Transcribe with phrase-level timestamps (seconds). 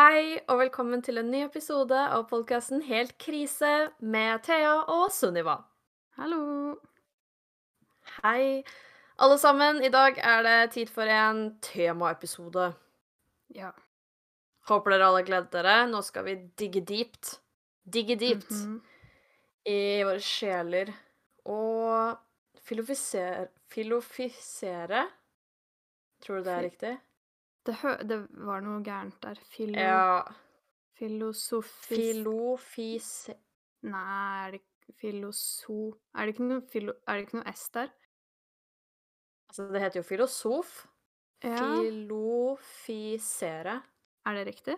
[0.00, 5.58] Hei, og velkommen til en ny episode av podkasten Helt krise med Thea og Sunniva.
[6.16, 6.78] Hallo.
[8.22, 8.62] Hei,
[9.20, 9.82] alle sammen.
[9.84, 12.70] I dag er det tid for en temaepisode.
[13.52, 13.74] Ja.
[14.70, 15.76] Håper dere alle gleder dere.
[15.92, 17.34] Nå skal vi digge dypt.
[17.84, 18.80] Digge dypt Mhm.
[19.66, 20.94] i våre sjeler
[21.44, 22.16] og
[22.64, 25.08] filofisere Filofisere?
[26.22, 26.98] Tror du det er riktig?
[27.66, 29.36] Det, hø det var noe gærent der.
[29.52, 29.78] Filo...
[29.78, 30.22] Ja.
[30.98, 31.88] Filosofis...
[31.88, 33.30] Filofis...
[33.88, 34.62] Nei, er det
[35.00, 35.94] filoso...
[36.14, 36.92] Er det ikke noe, filo...
[37.06, 37.88] er det ikke noe S der?
[39.50, 40.86] Altså, det heter jo filosof.
[41.42, 41.56] Ja.
[41.80, 43.76] Filofisere.
[44.26, 44.76] Er det riktig?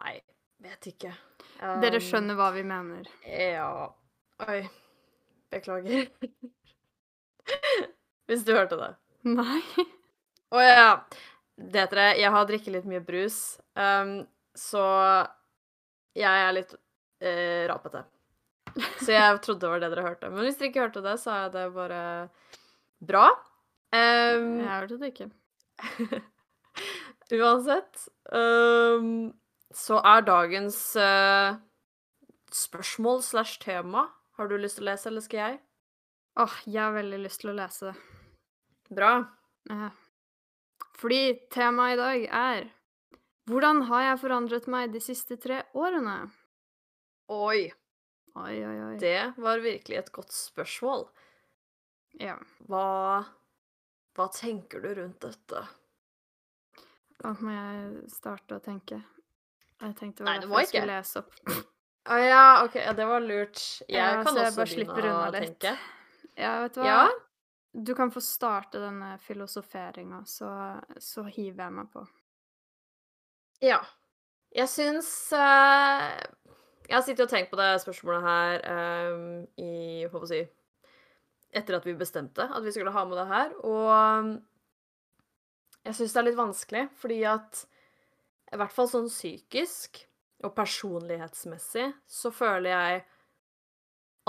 [0.00, 0.16] Nei,
[0.66, 1.12] vet ikke.
[1.60, 3.04] Dere Um, skjønner hva vi mener.
[3.28, 3.92] Ja
[4.48, 4.62] Oi.
[5.52, 6.08] Beklager.
[8.30, 8.90] Hvis du hørte det.
[9.28, 9.60] Nei.
[10.54, 10.90] Å ja.
[11.60, 12.08] Det heter det.
[12.22, 13.36] Jeg har drikket litt mye brus,
[13.76, 14.14] um,
[14.56, 14.84] så
[16.16, 18.04] jeg er litt uh, rapete.
[19.02, 20.30] Så jeg trodde det var det dere hørte.
[20.32, 22.02] Men hvis dere ikke hørte det, så er det bare
[23.00, 23.26] bra.
[23.90, 25.30] Um, Jeg hørte det ikke.
[27.30, 29.30] Uansett um,
[29.74, 31.58] så er dagens uh,
[32.54, 34.08] spørsmål slash tema
[34.38, 35.58] Har du lyst til å lese, eller skal jeg?
[36.40, 37.96] Åh, jeg har veldig lyst til å lese det.
[38.94, 39.10] Bra.
[39.70, 39.90] Eh,
[41.00, 41.20] Fordi
[41.52, 42.68] temaet i dag er
[43.50, 46.18] Hvordan har jeg forandret meg de siste tre årene?
[47.32, 47.70] Oi,
[48.38, 48.96] Oi, oi, oi.
[49.02, 51.06] det var virkelig et godt spørsmål.
[52.20, 52.36] Ja.
[52.68, 53.24] Hva
[54.14, 55.64] Hva tenker du rundt dette?
[57.20, 59.00] Da må jeg starte å tenke.
[59.80, 60.80] Jeg tenkte Nei, det var derfor jeg ikke.
[60.80, 61.66] skulle lese opp.
[62.10, 63.60] Å ja, OK, ja, det var lurt.
[63.88, 65.74] Jeg Ja, kan også jeg bare begynne å tenke.
[66.40, 66.86] Ja, vet du hva?
[66.88, 67.02] Ja?
[67.72, 70.50] Du kan få starte denne filosoferinga, så,
[70.98, 72.04] så hiver jeg meg på.
[73.62, 73.78] Ja.
[74.50, 76.10] Jeg syns uh,
[76.88, 78.64] Jeg har sittet og tenkt på det spørsmålet her
[79.12, 80.56] um, i Hva skal jeg si
[81.60, 83.54] Etter at vi bestemte at vi skulle ha med det her.
[83.66, 84.32] Og
[85.86, 87.64] jeg syns det er litt vanskelig, fordi at
[88.50, 90.02] i hvert fall sånn psykisk
[90.46, 93.02] og personlighetsmessig så føler jeg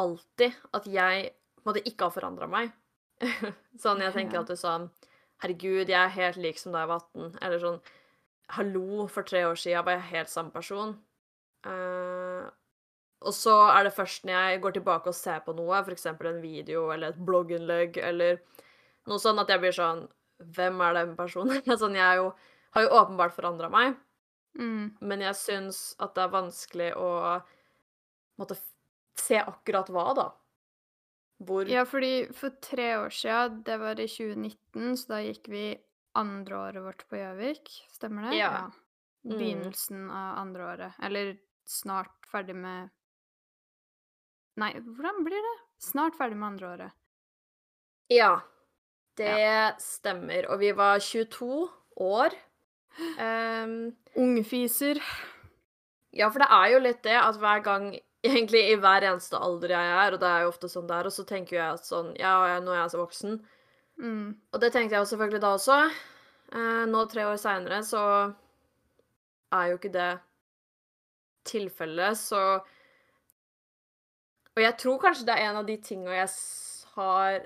[0.02, 2.74] alltid at jeg på en måte ikke har forandra meg.
[3.84, 4.78] sånn, jeg tenker at du sa
[5.42, 7.38] Herregud, jeg er helt lik som da jeg var 18.
[7.42, 7.80] Eller sånn
[8.52, 10.92] Hallo, for tre år siden var jeg helt samme person.
[11.66, 12.50] Uh,
[13.22, 16.08] og så er det først når jeg går tilbake og ser på noe, f.eks.
[16.10, 18.42] en video eller et blogginnlegg eller
[19.08, 20.08] noe sånn, at jeg blir sånn
[20.42, 21.62] Hvem er den personen?
[21.82, 22.32] sånn, jeg er jo,
[22.74, 24.00] har jo åpenbart forandra meg,
[24.60, 24.98] Mm.
[25.00, 27.06] men jeg syns at det er vanskelig å
[28.42, 28.58] måtte
[29.16, 30.26] se akkurat hva, da.
[31.42, 35.66] Hvor Ja, fordi for tre år sia, det var i 2019, så da gikk vi
[36.18, 38.38] andre året vårt på Gjøvik, stemmer det?
[38.38, 38.52] Ja.
[38.60, 39.36] ja.
[39.38, 41.00] Begynnelsen av andre året.
[41.02, 41.36] Eller
[41.70, 42.90] snart ferdig med
[44.60, 45.58] Nei, hvordan blir det?
[45.82, 46.98] Snart ferdig med andre året.
[48.12, 48.34] Ja,
[49.18, 50.50] det stemmer.
[50.52, 51.70] Og vi var 22
[52.04, 52.36] år.
[53.18, 55.00] Um, Ungfiser.
[56.12, 59.74] Ja, for det er jo litt det at hver gang Egentlig i hver eneste alder
[59.74, 61.88] jeg er, og det er jo ofte sånn det er, og så tenker jeg at
[61.88, 63.40] sånn Ja, nå er jeg så voksen.
[64.02, 64.28] Mm.
[64.54, 65.78] Og det tenkte jeg jo selvfølgelig da også.
[66.52, 68.04] Eh, nå, tre år seinere, så
[69.56, 70.12] er jo ikke det
[71.50, 72.62] tilfellet, så
[74.52, 76.30] Og jeg tror kanskje det er en av de tinga jeg
[76.98, 77.46] har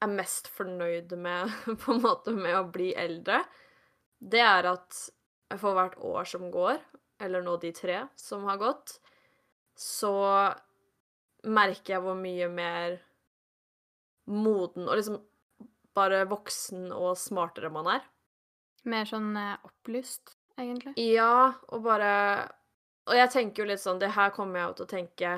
[0.00, 1.52] er mest fornøyd med,
[1.82, 3.42] på en måte, med å bli eldre.
[4.16, 4.96] Det er at
[5.60, 6.80] for hvert år som går,
[7.20, 8.96] eller nå de tre som har gått,
[9.80, 10.12] så
[11.48, 12.98] merker jeg hvor mye mer
[14.30, 15.20] moden og liksom
[15.96, 18.04] bare voksen og smartere man er.
[18.90, 20.94] Mer sånn eh, opplyst, egentlig.
[21.00, 22.12] Ja, og bare
[23.10, 25.32] Og jeg tenker jo litt sånn Det her kommer jeg jo til å tenke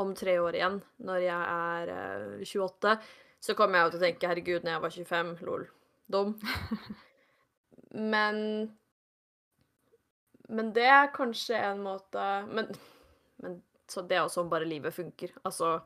[0.00, 2.94] om tre år igjen, når jeg er eh, 28.
[3.40, 5.66] Så kommer jeg jo til å tenke 'herregud, når jeg var 25', lol.
[6.08, 6.36] Dum.
[8.12, 8.38] Men
[10.48, 12.72] Men det er kanskje en måte Men,
[13.42, 15.32] men så det er jo sånn bare livet funker.
[15.44, 15.80] Altså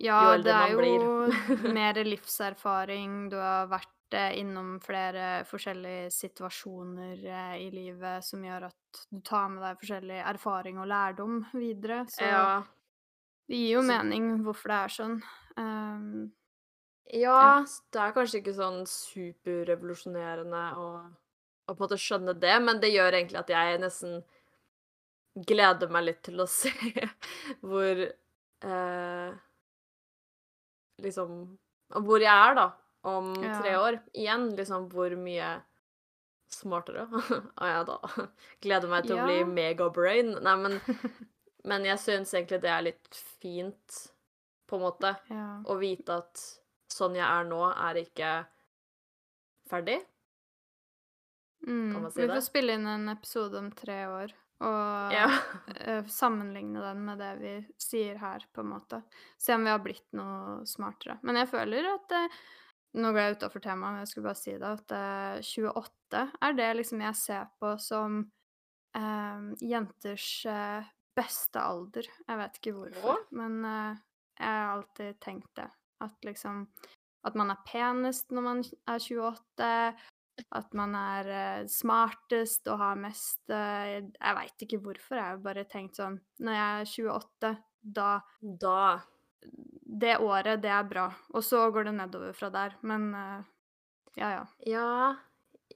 [0.00, 1.28] Ja, det er jo
[1.74, 3.28] mer livserfaring.
[3.30, 9.20] Du har vært eh, innom flere forskjellige situasjoner eh, i livet som gjør at du
[9.26, 12.04] tar med deg forskjellig erfaring og lærdom videre.
[12.08, 12.62] Så Ja.
[13.48, 15.22] det gir jo Så- mening hvorfor det er sånn.
[15.56, 16.32] Um,
[17.12, 20.84] Ja, det er kanskje ikke sånn superrevolusjonerende å,
[21.66, 24.20] å på en måte skjønne det, men det gjør egentlig at jeg nesten
[25.34, 26.72] gleder meg litt til å se
[27.66, 29.32] hvor eh,
[31.00, 31.30] Liksom
[32.04, 32.66] Hvor jeg er, da,
[33.08, 33.54] om Ja.
[33.62, 33.96] tre år.
[34.12, 35.62] Igjen, liksom hvor mye
[36.52, 37.06] smartere.
[37.62, 37.96] er jeg da
[38.60, 40.34] gleder meg til å bli megabrain.
[40.44, 40.76] Nei, men,
[41.70, 43.08] men jeg syns egentlig det er litt
[43.40, 44.00] fint,
[44.68, 45.46] på en måte, Ja.
[45.66, 46.44] å vite at
[46.92, 48.30] sånn jeg er nå, er ikke
[49.70, 49.98] ferdig.
[51.66, 51.92] Mm.
[52.02, 52.34] man si Vi det?
[52.36, 55.26] får spille inn en episode om tre år og Ja.
[55.76, 59.02] eh, sammenligne den med det vi sier her, på en måte.
[59.38, 61.18] Se om vi har blitt noe smartere.
[61.22, 62.28] Men jeg føler at eh,
[62.92, 66.52] Nå går jeg utafor temaet, men jeg skulle bare si det, at eh, 28 er
[66.58, 68.16] det liksom jeg ser på som
[68.98, 72.08] eh, jenters eh, beste alder.
[72.26, 74.00] Jeg vet ikke hvorfor, men eh,
[74.40, 75.68] jeg har alltid tenkt det.
[76.02, 76.64] At liksom
[77.22, 79.70] At man er penest når man er 28.
[80.56, 85.40] At man er eh, smartest og har mest eh, Jeg veit ikke hvorfor, jeg har
[85.44, 87.54] bare tenkt sånn Når jeg er 28,
[87.98, 88.10] da
[88.40, 88.82] Da
[90.02, 91.08] Det året, det er bra.
[91.34, 92.76] Og så går det nedover fra der.
[92.86, 93.40] Men eh,
[94.20, 94.44] ja, ja.
[94.66, 94.92] Ja.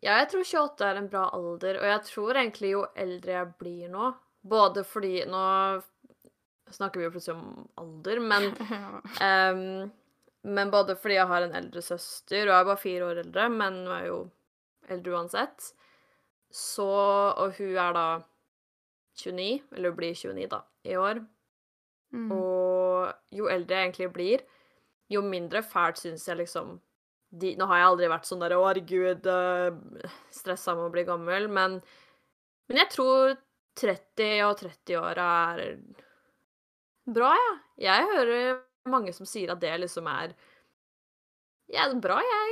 [0.00, 3.52] ja, jeg tror 28 er en bra alder, og jeg tror egentlig jo eldre jeg
[3.60, 4.12] blir nå
[4.44, 5.42] Både fordi Nå
[6.74, 8.48] snakker vi jo plutselig om alder, men
[9.28, 9.92] um,
[10.44, 13.46] men både fordi jeg har en eldre søster, og jeg er bare fire år eldre,
[13.48, 14.18] men hun er jo
[14.92, 15.72] eldre uansett,
[16.54, 16.86] så
[17.40, 18.08] Og hun er da
[19.18, 21.20] 29, eller hun blir 29 da, i år.
[22.14, 22.30] Mm.
[22.30, 24.44] Og jo eldre jeg egentlig blir,
[25.10, 26.76] jo mindre fælt syns jeg liksom
[27.34, 31.02] de, Nå har jeg aldri vært sånn der 'Å, herregud, uh, stressa med å bli
[31.08, 31.80] gammel', men,
[32.68, 33.34] men jeg tror
[33.74, 35.28] 30 og 30-åra
[35.58, 35.74] er
[37.10, 37.56] bra, jeg.
[37.82, 37.96] Ja.
[37.98, 40.34] Jeg hører mange som sier at det liksom er
[41.72, 42.18] Ja, bra.
[42.20, 42.43] Jeg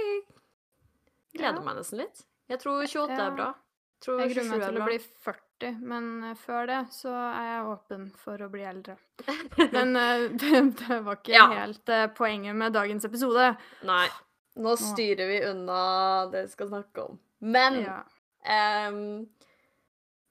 [1.35, 1.65] gleder Ja.
[1.67, 2.25] meg nesten litt.
[2.49, 3.27] Jeg tror 28 Ja.
[3.27, 3.55] er bra.
[4.03, 7.45] Tror Jeg gruer 27 meg til å bli 40, men eh, før det så er
[7.53, 8.97] jeg åpen for å bli eldre.
[9.73, 11.47] Men eh, det, det var ikke Ja.
[11.55, 13.57] helt eh, poenget med dagens episode.
[13.87, 14.09] Nei.
[14.57, 17.19] Nå styrer vi unna det vi skal snakke om.
[17.41, 18.03] Men Ja.
[18.45, 19.29] Ehm,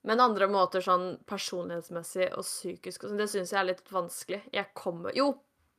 [0.04, 4.42] men andre måter sånn personlighetsmessig og psykisk og sånn, det syns jeg er litt vanskelig.
[4.52, 5.32] Jeg kommer Jo,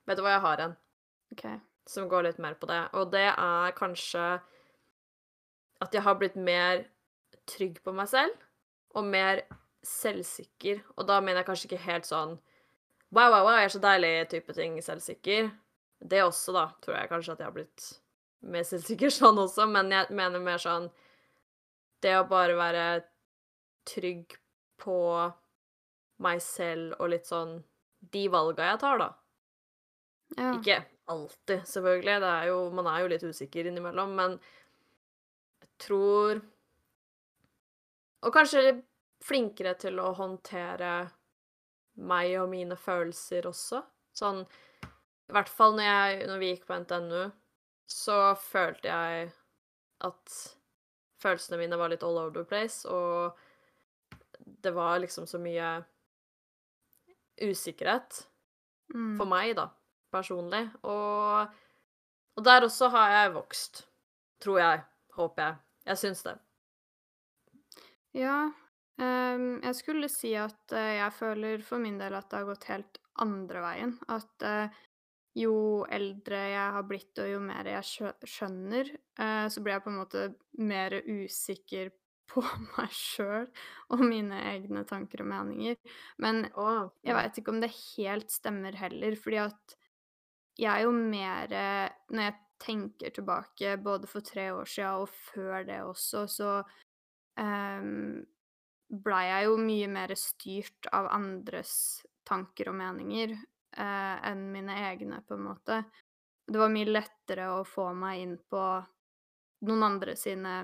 [0.07, 0.77] vet du hva, jeg har en
[1.33, 1.61] okay.
[1.85, 4.41] som går litt mer på det, og det er kanskje
[5.83, 6.85] at jeg har blitt mer
[7.51, 9.43] trygg på meg selv og mer
[9.87, 10.83] selvsikker.
[10.97, 12.39] Og da mener jeg kanskje ikke helt sånn
[13.13, 15.51] Wow, wow, wow, jeg er så deilig type ting, selvsikker.
[16.01, 17.89] Det også, da, tror jeg kanskje at jeg har blitt
[18.55, 20.89] mer selvsikker sånn også, men jeg mener mer sånn
[22.03, 22.87] Det å bare være
[23.89, 24.33] trygg
[24.81, 24.97] på
[26.23, 27.59] meg selv og litt sånn
[28.15, 29.11] De valga jeg tar, da.
[30.39, 30.55] Ja.
[30.57, 30.81] Ikke
[31.13, 32.17] alltid, selvfølgelig.
[32.25, 34.39] Det er jo, man er jo litt usikker innimellom, men
[35.87, 36.41] tror
[38.23, 38.77] Og kanskje
[39.23, 40.93] flinkere til å håndtere
[42.07, 43.83] meg og mine følelser også.
[44.15, 47.23] Sånn I hvert fall når, jeg, når vi gikk på NTNU,
[47.91, 49.31] så følte jeg
[50.07, 50.37] at
[51.23, 53.39] følelsene mine var litt all over the place, og
[54.63, 55.77] det var liksom så mye
[57.43, 58.27] usikkerhet
[58.93, 59.17] Mm.
[59.17, 59.71] for meg, da,
[60.13, 60.67] personlig.
[60.85, 61.49] Og,
[62.37, 63.87] og der også har jeg vokst.
[64.43, 64.83] Tror jeg.
[65.17, 65.57] Håper jeg.
[65.89, 66.37] Jeg syns det.
[68.13, 68.51] Ja,
[69.01, 72.69] Um, jeg skulle si at uh, jeg føler for min del at det har gått
[72.69, 73.95] helt andre veien.
[74.13, 74.83] At uh,
[75.39, 75.55] jo
[75.89, 80.01] eldre jeg har blitt, og jo mer jeg skjønner, uh, så blir jeg på en
[80.03, 80.27] måte
[80.61, 81.93] mer usikker
[82.33, 82.45] på
[82.79, 83.49] meg sjøl
[83.93, 85.77] og mine egne tanker og meninger.
[86.23, 89.75] Men jeg veit ikke om det helt stemmer heller, fordi at
[90.61, 91.53] jeg er jo mer
[92.13, 96.53] Når jeg tenker tilbake både for tre år sia og før det også, så
[97.41, 98.23] um,
[99.03, 101.75] blei jeg jo mye mer styrt av andres
[102.29, 105.83] tanker og meninger uh, enn mine egne, på en måte.
[106.47, 108.63] Det var mye lettere å få meg inn på
[109.67, 110.57] noen andre sine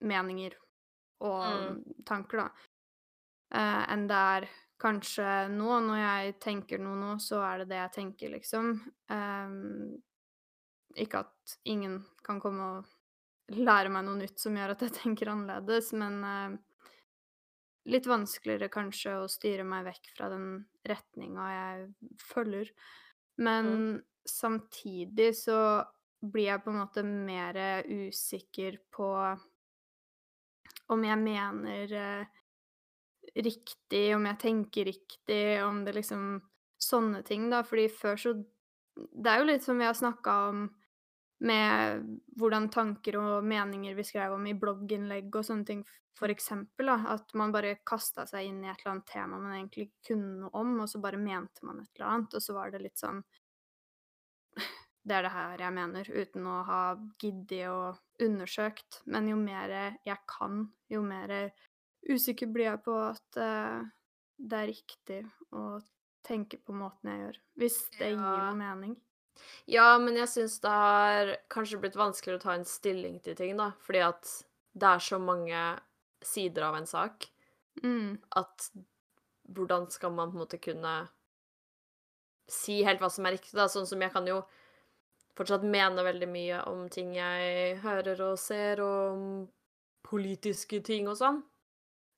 [0.00, 0.56] meninger
[1.20, 2.04] og Mm.
[2.08, 2.50] tanker, da.
[3.54, 4.48] uh, enn det er
[4.80, 5.80] kanskje nå.
[5.84, 8.70] Når jeg tenker noe nå, så er det det jeg tenker, liksom.
[9.12, 9.98] Ehm,
[10.98, 15.32] ikke at ingen kan komme og lære meg noe nytt som gjør at jeg tenker
[15.32, 16.58] annerledes, men eh,
[17.90, 20.50] litt vanskeligere kanskje å styre meg vekk fra den
[20.86, 21.86] retninga jeg
[22.22, 22.72] følger.
[23.40, 25.60] Men samtidig så
[26.20, 27.56] blir jeg på en måte mer
[27.88, 29.08] usikker på
[30.90, 32.38] om jeg mener eh,
[33.38, 36.40] riktig, om jeg tenker riktig, om det liksom
[36.80, 37.58] Sånne ting, da.
[37.60, 38.30] Fordi før så
[38.96, 40.62] Det er jo litt som vi har snakka om
[41.40, 42.04] med
[42.38, 45.84] hvordan tanker og meninger vi skrev om i blogginnlegg og sånne ting,
[46.20, 46.96] da.
[47.14, 50.34] At man bare kasta seg inn i et eller annet tema man egentlig ikke kunne
[50.42, 53.00] noe om, og så bare mente man et eller annet, og så var det litt
[53.00, 53.22] sånn
[55.00, 56.82] Det er det her jeg mener, uten å ha
[57.22, 59.72] giddet og undersøkt, men jo mer
[60.04, 61.32] jeg kan, jo mer
[62.04, 63.80] usikker blir jeg på at uh,
[64.36, 65.20] det er riktig
[65.56, 65.80] å
[66.26, 67.38] tenke på måten jeg gjør.
[67.60, 68.94] Hvis det gir noe mening.
[69.70, 73.56] Ja, men jeg syns det har kanskje blitt vanskeligere å ta en stilling til ting,
[73.56, 73.72] da.
[73.84, 74.30] Fordi at
[74.74, 75.60] det er så mange
[76.22, 77.30] sider av en sak
[77.82, 78.18] Mm.
[78.36, 78.70] at
[79.48, 81.08] hvordan skal man på en måte kunne
[82.50, 83.68] si helt hva som er riktig, da?
[83.70, 84.40] Sånn som jeg kan jo
[85.38, 89.24] fortsatt mene veldig mye om ting jeg hører og ser, og om
[90.04, 91.42] politiske ting og sånn.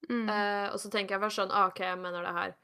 [0.09, 0.27] Mm.
[0.29, 2.55] Eh, og så tenker jeg først sånn ah, OK, jeg mener det her.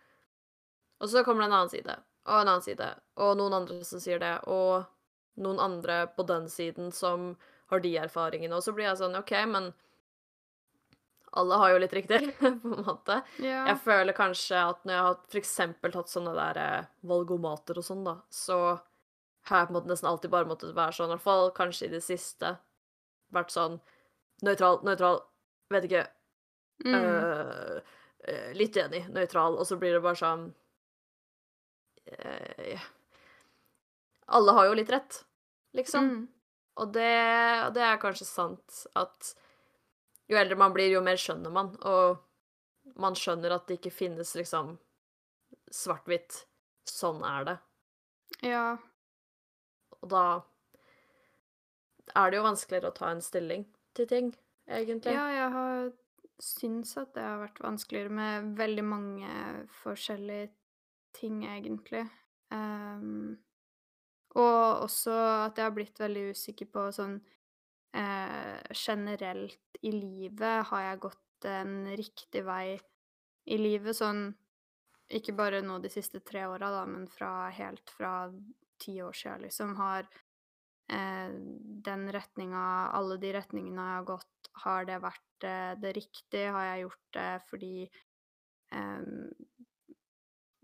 [0.98, 4.00] Og så kommer det en annen side, og en annen side, og noen andre som
[4.04, 4.84] sier det, og
[5.40, 7.30] noen andre på den siden som
[7.70, 8.54] har de erfaringene.
[8.56, 9.70] Og så blir jeg sånn OK, men
[11.38, 13.20] alle har jo litt riktig, på en måte.
[13.44, 13.64] ja.
[13.68, 18.04] Jeg føler kanskje at når jeg har eksempel tatt sånne der eh, valgomater og sånn,
[18.08, 18.58] da, så
[19.48, 21.88] har jeg på en måte nesten alltid bare måttet være sånn, i hvert fall kanskje
[21.88, 22.54] i det siste,
[23.32, 23.78] vært sånn
[24.44, 25.22] nøytral, nøytral,
[25.74, 26.06] vet ikke,
[26.78, 26.94] Mm.
[26.94, 27.80] øh,
[28.54, 30.44] litt enig, nøytral, og så blir det bare sånn
[32.72, 32.80] ja.
[34.38, 35.22] Alle har jo litt rett,
[35.76, 36.08] liksom.
[36.08, 36.24] Mm.
[36.78, 37.12] Og det,
[37.74, 39.32] det er kanskje sant at
[40.28, 41.72] jo eldre man blir, jo mer skjønner man.
[41.88, 44.76] Og man skjønner at det ikke finnes liksom
[45.72, 46.44] svart-hvitt.
[46.88, 47.56] Sånn er det.
[48.48, 48.66] Ja.
[49.98, 50.24] Og da
[52.16, 53.64] er det jo vanskeligere å ta en stilling
[53.96, 54.30] til ting,
[54.70, 55.16] egentlig.
[55.16, 55.90] Ja, jeg har
[56.42, 59.32] syns at det har vært vanskeligere med veldig mange
[59.82, 60.52] forskjellige
[61.16, 62.04] ting, egentlig.
[62.52, 63.36] Um,
[64.36, 65.14] og også
[65.48, 67.16] at jeg har blitt veldig usikker på sånn
[67.96, 72.76] eh, Generelt i livet, har jeg gått en riktig vei
[73.48, 73.96] i livet?
[73.96, 74.28] Sånn
[75.08, 78.28] ikke bare nå de siste tre åra, da, men fra helt fra
[78.78, 80.04] ti år sia, liksom, har
[80.92, 81.32] eh,
[81.88, 82.64] den retninga
[82.98, 86.52] Alle de retningene jeg har gått, har det vært eh, det riktige?
[86.52, 87.72] Har jeg gjort det fordi
[88.76, 89.30] em,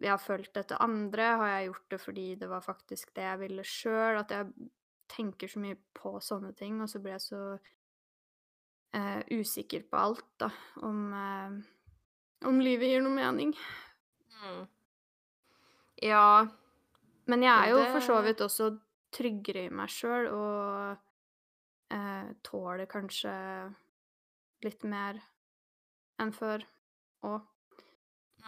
[0.03, 1.23] jeg har følt etter andre?
[1.39, 4.19] Har jeg gjort det fordi det var faktisk det jeg ville sjøl?
[4.21, 4.51] At jeg
[5.15, 7.43] tenker så mye på sånne ting, og så blir jeg så
[8.95, 10.49] eh, usikker på alt, da.
[10.83, 13.55] Om, eh, om livet gir noe mening.
[14.45, 14.65] Mm.
[16.03, 16.47] Ja
[17.27, 18.67] Men jeg er jo det- for så vidt også
[19.15, 20.99] tryggere i meg sjøl og
[21.91, 23.33] eh, tåler kanskje
[24.65, 25.23] litt mer
[26.21, 26.65] enn før
[27.23, 27.41] òg.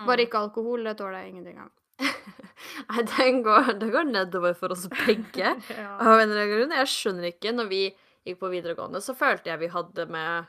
[0.05, 0.27] Bare Mm.
[0.27, 1.71] ikke alkohol, det tåler jeg ingenting av.
[2.91, 5.55] Nei, den går, den går nedover for oss begge.
[5.79, 5.97] ja.
[5.97, 6.75] Av en eller annen grunn.
[6.77, 7.53] Jeg skjønner ikke.
[7.57, 7.81] Når vi
[8.27, 10.47] gikk på videregående, så følte jeg vi hadde med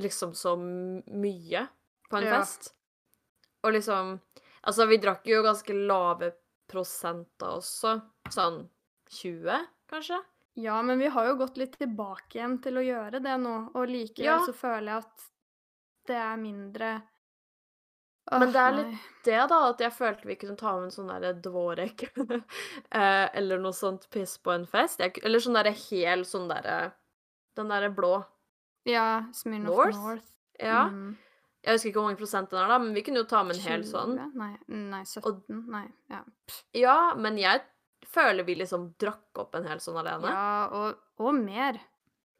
[0.00, 1.66] liksom så mye
[2.08, 2.38] på en Ja.
[2.40, 2.72] fest.
[3.64, 4.20] Og liksom
[4.66, 6.32] Altså, vi drakk jo ganske lave
[6.68, 8.02] prosenter også.
[8.28, 8.68] Sånn
[9.08, 10.18] 20, kanskje?
[10.58, 13.86] ja, men vi har jo gått litt tilbake igjen til å gjøre det nå, og
[13.88, 14.38] likevel Ja.
[14.44, 15.22] så føler jeg at
[16.08, 17.02] det er mindre
[18.30, 19.02] Men det er litt nei.
[19.24, 22.04] det, da, at jeg følte vi kunne ta med en sånn derre dvorek
[22.98, 25.00] eh, eller noe sånt piss på en fest.
[25.00, 26.92] Jeg, eller sånn derre hel sånn derre
[27.58, 28.18] Den derre blå.
[28.88, 30.02] Ja, Smirnoff North?
[30.02, 30.28] North.
[30.60, 30.84] Ja.
[30.92, 31.16] Mm.
[31.64, 33.58] Jeg husker ikke hvor mange prosent den er, da, men vi kunne jo ta med
[33.58, 34.14] en hel sånn.
[34.38, 35.64] Nei, nei 17?
[35.72, 35.84] Nei.
[36.12, 36.22] Ja.
[36.76, 37.64] Ja, men jeg
[38.08, 40.32] føler vi liksom drakk opp en hel sånn alene.
[40.32, 41.80] ja og, og mer.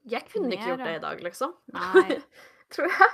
[0.08, 1.56] Jeg kunne ikke gjort det i dag, liksom.
[1.74, 2.20] Nei.
[2.72, 3.10] Tror jeg.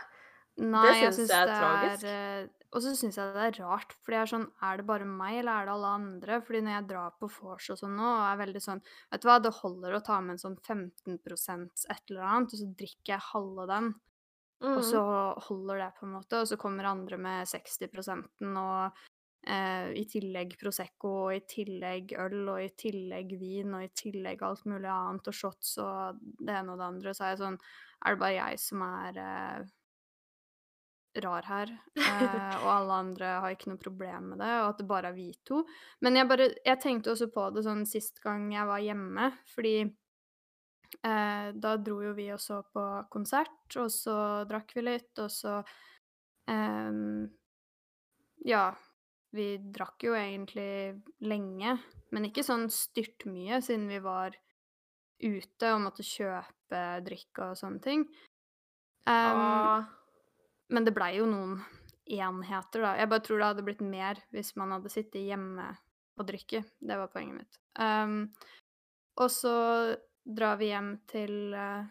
[0.62, 2.61] Nei, jeg syns syns jeg er er tragisk.
[2.75, 5.38] Og så syns jeg det er rart, for det er sånn Er det bare meg,
[5.40, 6.38] eller er det alle andre?
[6.43, 9.28] Fordi når jeg drar på vors og sånn nå, og er veldig sånn Vet du
[9.31, 13.14] hva, det holder å ta med en sånn 15 et eller annet, og så drikker
[13.14, 13.90] jeg halve den.
[14.64, 14.73] Mm.
[14.73, 15.02] Og så
[15.49, 18.99] holder det, på en måte, og så kommer andre med 60% og
[19.47, 24.43] eh, i tillegg Prosecco, og i tillegg øl, og i tillegg vin, og i tillegg
[24.47, 27.14] alt mulig annet, og shots og det ene og det andre.
[27.14, 27.59] Så er jeg sånn
[28.04, 29.73] Er det bare jeg som er eh,
[31.23, 31.75] rar her?
[32.14, 35.16] Eh, og alle andre har ikke noe problem med det, og at det bare er
[35.16, 35.64] vi to?
[36.04, 39.76] Men jeg bare Jeg tenkte også på det sånn sist gang jeg var hjemme, fordi
[41.02, 44.16] Eh, da dro jo vi og så på konsert, og så
[44.49, 45.59] drakk vi litt, og så
[46.50, 47.00] eh,
[48.44, 48.66] Ja,
[49.35, 51.78] vi drakk jo egentlig lenge,
[52.14, 54.37] men ikke sånn styrtmye, siden vi var
[55.25, 58.06] ute og måtte kjøpe drikke og sånne ting.
[59.04, 59.85] Um, Ah,
[60.75, 61.59] men det blei jo noen
[62.04, 62.95] enheter, da.
[62.99, 65.69] Jeg bare tror det hadde blitt mer hvis man hadde sittet hjemme
[66.19, 66.75] og drukket.
[66.78, 67.61] Det var poenget mitt.
[67.78, 68.33] Um,
[69.21, 69.54] og så
[70.25, 71.87] drar vi hjem til uh,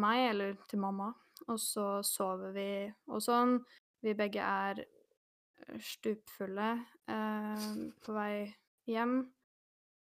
[0.00, 1.10] meg, eller til mamma,
[1.46, 2.70] og så sover vi
[3.08, 3.58] og sånn.
[4.04, 6.68] Vi begge er eh, stupfulle
[7.10, 7.68] uh,
[8.04, 8.46] på vei
[8.90, 9.18] hjem.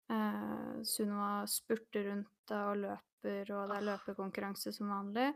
[0.08, 5.32] Uh, Sunniva spurter rundt og løper, og det er løpekonkurranse som vanlig.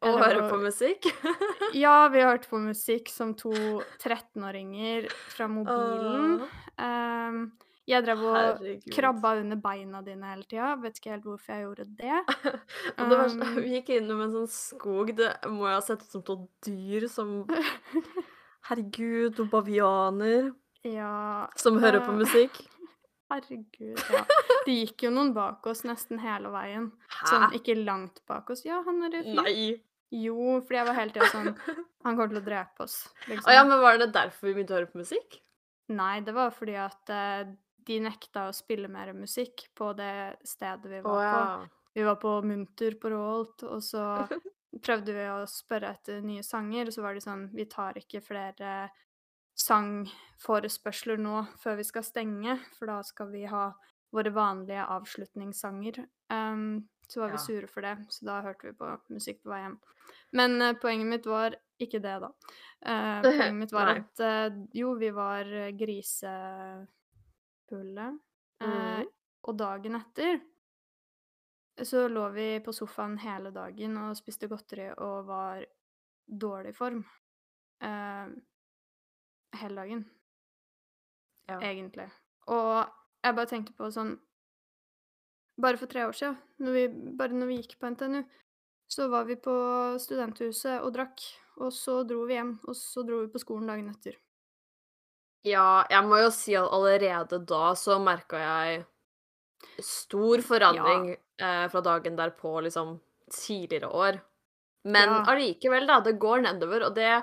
[0.00, 1.08] Og høre på musikk.
[1.76, 6.40] Ja, vi hørte på musikk som to 13-åringer fra mobilen.
[6.42, 6.54] Oh.
[6.82, 7.42] Um,
[7.90, 8.88] jeg drev og herregud.
[8.94, 10.72] krabba under beina dine hele tida.
[10.82, 12.18] Vet ikke helt hvorfor jeg gjorde det.
[12.98, 15.14] Det var, Um, vi gikk innom en sånn skog.
[15.18, 17.34] Det må jeg ha sett ut som to dyr som
[18.70, 20.50] Herregud, noen bavianer
[20.86, 22.60] Ja som hører på eh, musikk.
[23.30, 24.24] Herregud, ja.
[24.66, 26.90] Det gikk jo noen bak oss nesten hele veien.
[27.22, 28.64] Sånn ikke langt bak oss.
[28.66, 29.38] Ja, han er fyr.
[29.38, 29.62] Nei.
[30.10, 31.52] Jo, fordi jeg var hele tida sånn
[32.04, 32.96] Han kommer til å drepe oss,
[33.28, 33.46] liksom.
[33.46, 35.36] Å ja, men var det derfor vi begynte å høre på musikk?
[35.94, 37.50] Nei, det var fordi at uh,
[37.86, 41.36] de nekta å spille mer musikk på det stedet vi var var ja.
[41.36, 41.68] på.
[41.98, 44.06] Vi var på Munter på Råholt, og så
[44.86, 48.22] prøvde vi å spørre etter nye sanger, og så var de sånn Vi tar ikke
[48.24, 48.74] flere
[49.60, 53.70] sangforespørsler nå før vi skal stenge, for da skal vi ha
[54.14, 56.00] våre vanlige avslutningssanger.
[56.32, 57.44] Um, så var vi Ja.
[57.44, 59.78] sure for det, så da hørte vi på musikk på vei hjem.
[60.32, 62.30] Men uh, poenget mitt var ikke det, da.
[62.86, 65.44] Uh, poenget mitt var at uh, jo, vi var
[65.78, 66.86] grisefulle.
[68.60, 69.06] Mhm.
[69.48, 70.34] og dagen etter
[71.80, 75.64] så lå vi på sofaen hele dagen og spiste godteri og var
[76.26, 77.04] dårlig form.
[77.80, 78.26] Eh,
[79.58, 80.04] hele dagen,
[81.48, 81.58] Ja.
[81.60, 82.10] egentlig.
[82.46, 82.86] Og
[83.24, 84.18] jeg bare tenkte på sånn
[85.60, 86.88] Bare for tre år siden, når vi,
[87.18, 88.22] bare når vi gikk på NTNU,
[88.88, 91.20] så var vi på studenthuset og drakk.
[91.58, 94.16] Og så dro vi hjem, og så dro vi på skolen dagen etter.
[95.44, 98.86] Ja, jeg må jo si at allerede da så merka jeg
[99.84, 102.98] stor forandring eh, fra dagen derpå, liksom
[103.30, 104.20] tidligere år.
[104.84, 105.24] Men Ja.
[105.86, 106.00] da.
[106.00, 107.22] Det går nedover, og det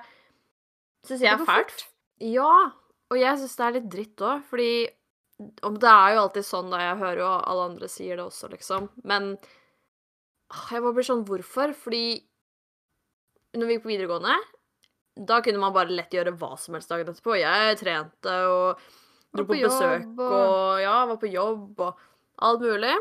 [1.07, 1.71] syns jeg Det er fælt.
[1.71, 1.87] fort.
[2.19, 2.71] Ja.
[3.11, 4.69] Og jeg syns det er litt dritt òg, fordi
[5.63, 6.77] om Det er jo alltid sånn, da.
[6.81, 8.87] Jeg hører jo alle andre sier det også, liksom.
[9.05, 9.35] Men
[10.49, 11.75] ah, jeg bare blir sånn Hvorfor?
[11.77, 12.23] Fordi
[13.57, 14.33] når vi gikk på videregående,
[15.29, 17.37] da kunne man bare lett gjøre hva som helst dagen etterpå.
[17.37, 18.81] Jeg trente og
[19.33, 20.25] dro på, på besøk og...
[20.31, 22.01] og- ja, var på jobb og
[22.49, 22.95] alt mulig.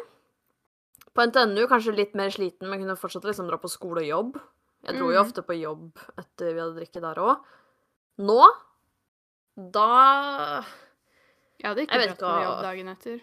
[1.17, 4.39] På NTNU kanskje litt mer sliten, men kunne fortsatt liksom dra på skole og jobb.
[4.87, 5.25] Jeg dro jo Mm.
[5.25, 7.41] ofte på jobb etter vi hadde drikket der òg.
[8.21, 8.41] Nå
[9.57, 10.65] da
[11.57, 13.23] Jeg hadde ikke Jeg dratt på jobb dagen etter.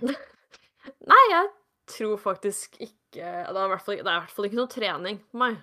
[1.14, 1.50] Nei, jeg
[1.94, 5.20] tror faktisk ikke Det er i hvert fall, det i hvert fall ikke noe trening
[5.30, 5.60] på meg.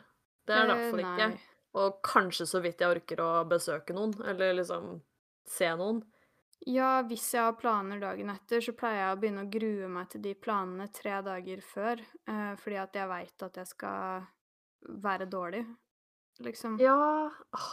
[0.47, 1.29] Det er det i hvert fall Eh, ikke.
[1.33, 1.47] nei.
[1.81, 4.97] Og kanskje så vidt jeg orker å besøke noen, eller liksom
[5.47, 6.01] se noen.
[6.67, 10.09] Ja, hvis jeg har planer dagen etter, så pleier jeg å begynne å grue meg
[10.13, 12.03] til de planene tre dager før.
[12.29, 14.27] Eh, fordi at jeg veit at jeg skal
[15.07, 15.63] være dårlig,
[16.45, 16.79] liksom.
[16.83, 16.97] Ja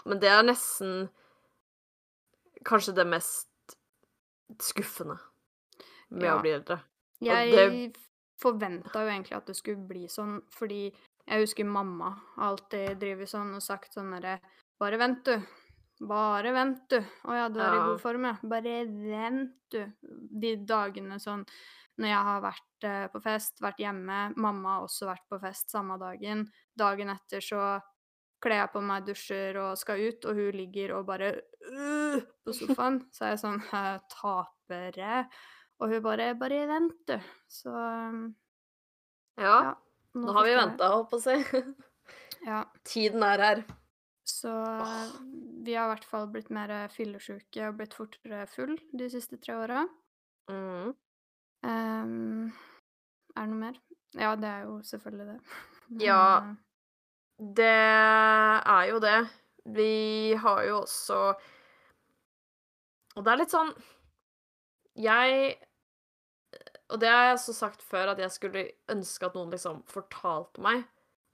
[0.06, 1.10] Men det er nesten
[2.68, 3.48] kanskje det mest
[4.64, 5.18] skuffende
[6.10, 6.38] med Ja.
[6.38, 6.80] å bli eldre.
[7.22, 7.98] Jeg det-
[8.40, 10.94] forventa jo egentlig at det skulle bli sånn, fordi
[11.28, 14.40] jeg husker mamma alltid driver sånn og sagt sånn derre
[14.80, 15.42] Bare vent, du.
[16.06, 17.00] Bare vent, du.
[17.26, 18.38] Å ja, du er i god form, ja.
[18.44, 19.92] Bare vent, du.
[20.40, 21.44] De dagene sånn
[21.98, 25.72] når jeg har vært eh, på fest, vært hjemme, mamma har også vært på fest
[25.72, 26.48] samme dagen.
[26.78, 27.82] Dagen etter så
[28.44, 31.32] kler jeg på meg, dusjer og skal ut, og hun ligger og bare
[31.72, 33.02] uh, på sofaen.
[33.16, 35.24] Så er jeg sånn «Hæ, Tapere.
[35.82, 37.20] Og hun bare 'Bare vent, du'.
[37.50, 37.74] Så
[39.38, 39.74] Ja, Ja,
[40.18, 41.66] nå har vi venta, holdt på å si.
[42.46, 42.64] Ja.
[42.90, 43.66] Tiden er her.
[44.28, 44.52] Så
[45.64, 49.56] vi har i hvert fall blitt mer fyllesyke og blitt fortere full de siste tre
[49.56, 49.86] åra.
[50.52, 50.90] Mm.
[51.64, 52.50] Um,
[53.36, 53.78] er det noe mer?
[54.18, 55.38] Ja, det er jo selvfølgelig det.
[55.88, 56.24] Men, Ja.
[57.38, 59.28] Det er jo det.
[59.68, 61.18] Vi har jo også
[63.18, 63.74] Og det er litt sånn
[64.98, 65.58] Jeg
[66.88, 70.64] Og det har jeg også sagt før, at jeg skulle ønske at noen liksom fortalte
[70.64, 70.86] meg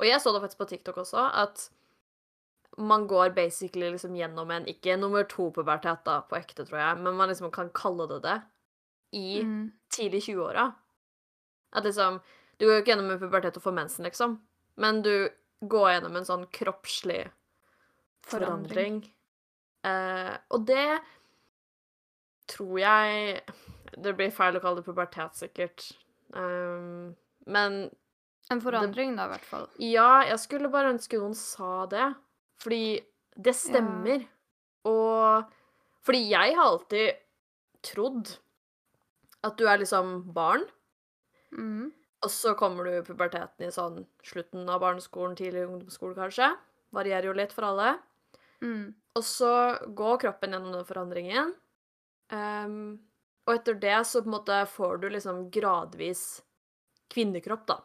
[0.02, 1.70] Og jeg så det faktisk på TikTok også, at
[2.82, 7.20] man går basically liksom gjennom en Ikke nummer to-pubertet, da, på ekte, tror jeg, men
[7.20, 8.40] man liksom kan kalle det det
[9.14, 10.72] i mm, tidlig 20-åra.
[11.78, 12.18] At liksom
[12.58, 14.40] Du går jo ikke gjennom en pubertet og får mensen, liksom,
[14.82, 15.30] men du
[15.70, 17.24] går gjennom en sånn kroppslig
[18.28, 19.02] forandring.
[19.04, 19.14] Forandring.
[19.84, 21.00] Eh, og det
[22.48, 23.42] tror jeg
[24.04, 25.84] Det blir feil å kalle det pubertet, sikkert.
[26.34, 27.12] Um,
[27.46, 27.76] men
[28.52, 29.68] En forandring, da, i hvert fall.
[29.80, 32.08] ja, jeg skulle bare ønske noen sa det.
[32.64, 33.02] Fordi
[33.38, 34.26] det stemmer.
[34.90, 35.46] Og
[36.04, 37.22] fordi jeg har alltid
[37.86, 38.34] trodd
[39.44, 40.66] at du er liksom barn,
[41.54, 41.92] Mm.
[42.24, 46.50] Og så kommer du i puberteten i sånn slutten av barneskolen, tidlig ungdomsskole kanskje.
[46.96, 47.98] Varierer jo litt for alle.
[48.64, 48.94] Mm.
[49.20, 49.54] Og så
[49.98, 51.52] går kroppen gjennom den forandringen.
[52.32, 52.78] Um,
[53.44, 56.42] Og etter det så på en måte får du liksom gradvis
[57.12, 57.76] kvinnekropp, da.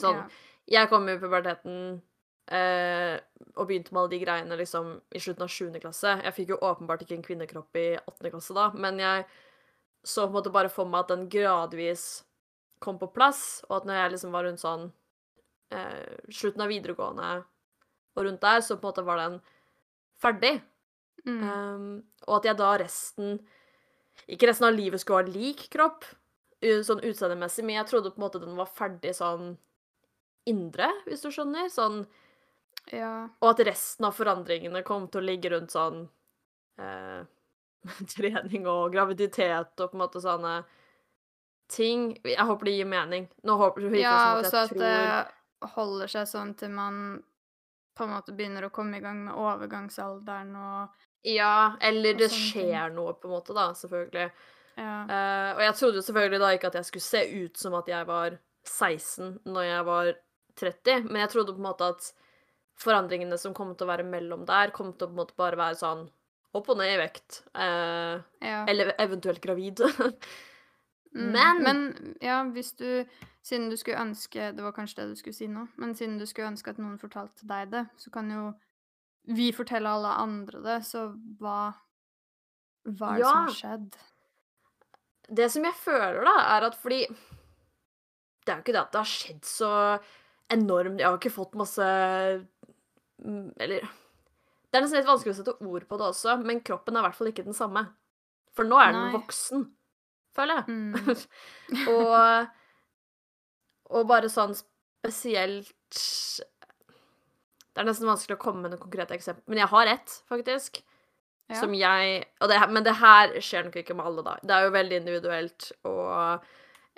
[0.00, 0.40] Sånn yeah.
[0.72, 1.76] Jeg kom i puberteten
[2.54, 3.18] eh,
[3.58, 5.78] og begynte med alle de greiene liksom i slutten av 7.
[5.82, 6.14] klasse.
[6.22, 8.30] Jeg fikk jo åpenbart ikke en kvinnekropp i 8.
[8.30, 9.26] klasse da, men jeg
[10.06, 12.06] så på en måte bare for meg at den gradvis
[12.82, 14.88] kom på plass, og at når jeg liksom var rundt sånn
[15.72, 17.32] eh, slutten av videregående
[18.12, 19.38] og rundt der, så på en måte var den
[20.22, 20.56] ferdig.
[21.22, 21.42] Mm.
[21.46, 21.84] Um,
[22.26, 23.36] og at jeg da resten
[24.26, 26.02] Ikke resten av livet skulle ha lik kropp,
[26.62, 29.54] sånn utseendemessig, men jeg trodde på en måte den var ferdig sånn
[30.48, 31.70] indre, hvis du skjønner.
[31.72, 32.02] Sånn,
[32.92, 33.30] ja.
[33.40, 36.04] og at resten av forandringene kom til å ligge rundt sånn
[36.78, 37.22] eh,
[38.14, 40.60] trening og graviditet og på en måte sånne
[41.72, 42.08] ting.
[42.26, 43.28] Jeg håper det gir mening.
[43.48, 46.56] Nå håper det ja, at jeg at Ja, også at tror det holder seg sånn
[46.58, 46.96] til man
[47.96, 52.30] på en måte begynner å komme i gang med overgangsalderen og Ja, eller og det
[52.34, 52.96] skjer ting.
[52.96, 54.30] noe, på en måte, da, selvfølgelig.
[54.80, 54.94] Ja.
[55.04, 57.90] Uh, og jeg trodde jo selvfølgelig da ikke at jeg skulle se ut som at
[57.92, 60.12] jeg var 16 når jeg var
[60.62, 62.08] 30, men jeg trodde på en måte at
[62.82, 65.60] forandringene som kom til å være mellom der, kom til å på en måte bare
[65.60, 66.06] være sånn
[66.56, 67.42] opp og ned i vekt.
[67.54, 68.64] eh, ja.
[68.68, 69.84] eller eventuelt gravid.
[71.14, 73.04] Mm, Men Men ja, hvis du
[73.42, 76.26] Siden du skulle ønske Det var kanskje det du skulle si nå, men siden du
[76.26, 78.52] skulle ønske at noen fortalte deg det, så kan jo
[79.30, 81.04] vi fortelle alle andre det, så
[81.38, 81.72] hva
[82.82, 83.98] Hva er det som har skjedd?
[85.30, 89.02] Det som jeg føler, da, er at fordi Det er jo ikke det at det
[89.02, 89.72] har skjedd så
[90.50, 91.86] enormt Jeg har ikke fått masse
[93.22, 96.96] mm, Eller Det er nesten litt vanskelig å sette ord på det også, men kroppen
[96.96, 97.82] er i hvert fall ikke den samme.
[98.56, 99.14] For nå er den Nei.
[99.14, 99.66] voksen,
[100.36, 100.64] føler jeg.
[100.72, 100.94] Mm.
[101.96, 102.50] og
[103.92, 105.98] Og bare sånn spesielt
[107.72, 110.82] Det er nesten vanskelig å komme med noen konkrete eksempler, men jeg har ett, faktisk.
[111.50, 111.58] Ja.
[111.60, 114.36] Som jeg det, Men det her skjer nok ikke med alle, da.
[114.40, 116.44] Det er jo veldig individuelt og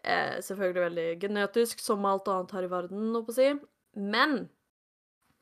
[0.04, 3.48] eh, selvfølgelig veldig genetisk, som alt annet her i verden, holdt på å si.
[3.94, 4.36] Men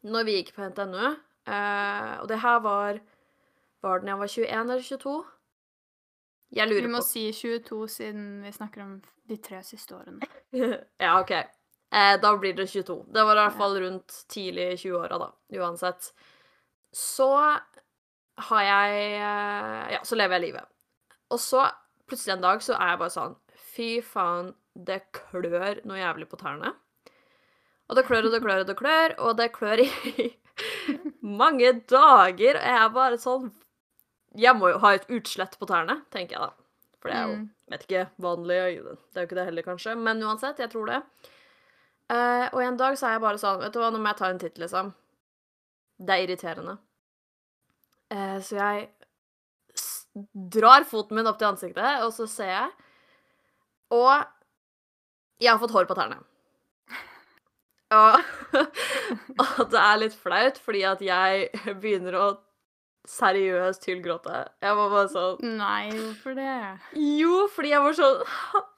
[0.03, 1.03] når vi gikk på NTNU,
[1.49, 3.03] eh, og det her var
[3.83, 5.13] Var det da jeg var 21 eller 22?
[6.53, 8.95] Jeg lurer Vi må på si 22 siden vi snakker om
[9.29, 10.27] de tre siste årene.
[11.05, 11.33] ja, OK.
[11.33, 12.99] Eh, da blir det 22.
[13.13, 15.31] Det var i hvert fall rundt tidlig i 20-åra, da.
[15.61, 16.11] Uansett.
[16.93, 17.31] Så
[18.49, 20.69] har jeg eh, Ja, så lever jeg livet.
[21.33, 21.67] Og så
[22.09, 23.37] plutselig en dag så er jeg bare sånn
[23.73, 26.75] Fy faen, det klør noe jævlig på tærne.
[27.89, 30.29] Og det klør og det klør og det klør, og det klør i
[31.41, 32.59] mange dager.
[32.61, 33.49] Og jeg er bare sånn
[34.39, 36.53] Jeg må jo ha et utslett på tærne, tenker jeg da.
[37.03, 37.51] For det er jo Mm.
[37.73, 39.95] Vet ikke, vanlig Det er jo ikke det heller, kanskje.
[39.97, 41.03] Men uansett, jeg tror det.
[42.13, 44.19] Uh, og en dag så er jeg bare sånn Vet du hva, nå må jeg
[44.19, 44.93] ta en titt, liksom.
[45.97, 46.77] Det er irriterende.
[48.13, 48.91] Uh, så jeg
[50.53, 52.69] drar foten min opp til ansiktet, og så ser jeg
[53.97, 54.13] Og
[55.41, 56.21] jeg har fått hår på tærne.
[57.93, 58.21] Og,
[59.43, 61.49] og det er litt flaut, fordi at jeg
[61.83, 62.27] begynner å
[63.09, 64.45] seriøst hylgråte.
[64.63, 66.53] Jeg var bare sånn Nei, hvorfor det?
[66.95, 68.21] jo, fordi jeg var sånn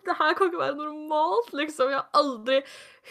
[0.06, 1.92] Det her kan ikke være normalt, liksom.
[1.92, 2.62] Jeg har aldri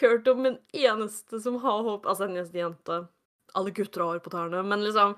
[0.01, 2.99] hørt om en eneste som har håp Altså en eneste jente.
[3.53, 5.13] Alle gutter har hår på tærne, men liksom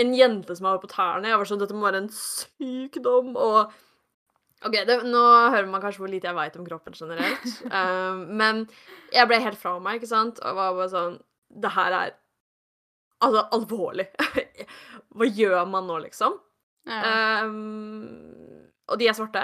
[0.00, 1.32] En jente som har hår på tærne.
[1.32, 3.72] Jeg var sånn Dette må være en sykdom, og
[4.60, 8.66] OK, det, nå hører man kanskje hvor lite jeg veit om kroppen generelt, um, men
[9.08, 11.14] jeg ble helt fra meg, ikke sant, og var bare sånn
[11.48, 12.12] Det her er
[13.24, 14.06] altså alvorlig.
[15.20, 16.38] Hva gjør man nå, liksom?
[16.88, 17.44] Ja.
[17.44, 19.42] Um, og de er svarte.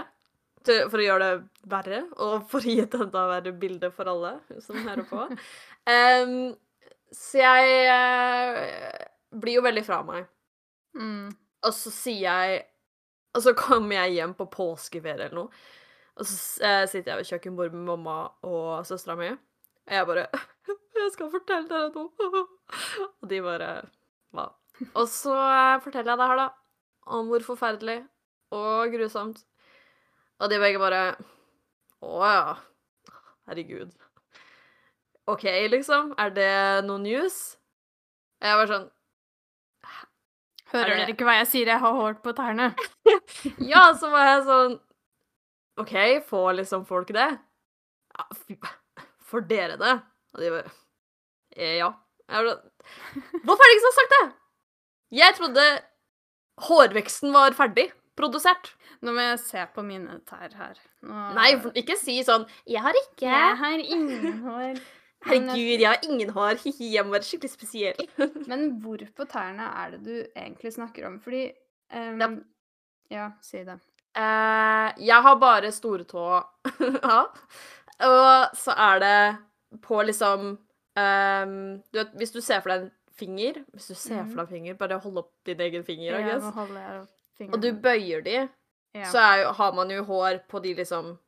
[0.67, 4.09] Til, for å gjøre det verre, og for å gi et enda verre bilde for
[4.11, 4.33] alle
[4.65, 5.27] som hører på.
[5.87, 6.33] Um,
[7.21, 9.05] så jeg uh,
[9.37, 10.27] blir jo veldig fra meg.
[10.97, 11.29] Mm.
[11.67, 12.61] Og så sier jeg
[13.37, 15.65] Og så kommer jeg hjem på påskeferie eller noe,
[16.17, 18.15] og så uh, sitter jeg ved kjøkkenbordet med mamma
[18.49, 20.25] og søstera mi, og jeg bare
[20.97, 22.47] 'Jeg skal fortelle dere noe.'
[23.21, 23.69] Og de bare
[24.33, 24.47] Hva?
[24.95, 25.35] Og så
[25.85, 26.49] forteller jeg det her, da,
[27.17, 28.01] om hvor forferdelig
[28.55, 29.41] og grusomt.
[30.41, 31.15] Og de begge bare
[32.05, 32.57] Å ja.
[33.49, 33.95] Herregud.
[35.31, 36.12] OK, liksom.
[36.21, 36.51] Er det
[36.87, 37.57] noe news?
[38.43, 38.85] Jeg var sånn
[40.75, 41.71] Hører Er dere ikke hva jeg sier?
[41.71, 42.73] Jeg har hår på tærne.
[43.73, 44.75] Ja, så var jeg sånn
[45.81, 45.95] OK,
[46.29, 47.29] får liksom folk det?
[48.17, 48.25] Ja,
[49.31, 49.95] får dere det?
[50.35, 50.75] Og de bare
[51.57, 51.93] Ja.
[52.27, 54.25] Jeg var sånn Hvorfor er det ingen som har sagt det?
[55.14, 55.62] Jeg trodde
[56.66, 58.73] hårveksten var ferdig produsert.
[59.05, 60.79] Nå må jeg se på mine tær her.
[61.07, 61.27] Nå...
[61.37, 63.29] Nei, ikke si sånn 'Jeg har ikke'.
[63.29, 64.81] Jeg har ingen hår.
[65.27, 66.61] Herregud, jeg har ingen hår.
[66.95, 68.09] Jeg må være skikkelig spesiell.
[68.51, 71.21] Men hvor på tærne er det du egentlig snakker om?
[71.21, 71.51] Fordi
[71.95, 72.21] um...
[72.21, 72.31] Ja.
[73.11, 73.79] Ja, si det.
[74.16, 76.42] Uh, jeg har bare storetå.
[76.81, 77.19] ja.
[78.07, 80.47] Og så er det på liksom
[80.97, 84.44] um, Du vet, hvis du ser for deg en finger Hvis du ser for deg
[84.44, 86.29] en finger, bare hold opp din egen finger, Mhm.
[86.29, 88.35] Ja, nå holder jeg opp Og du bøyer de,
[88.94, 89.05] ja.
[89.12, 91.18] så jo, har man jo hår på de liksom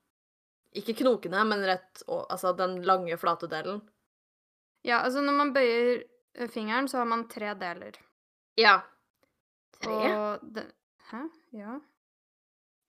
[0.76, 3.80] Ikke knokene, men rett Altså den lange, flate delen.
[4.84, 6.02] ja, altså når man bøyer
[6.34, 7.92] eh, fingeren, så har man tre deler.
[8.56, 8.80] Ja.
[9.80, 10.38] Tre?
[10.42, 10.66] Det
[11.10, 11.22] Hæ?
[11.52, 11.80] Ja.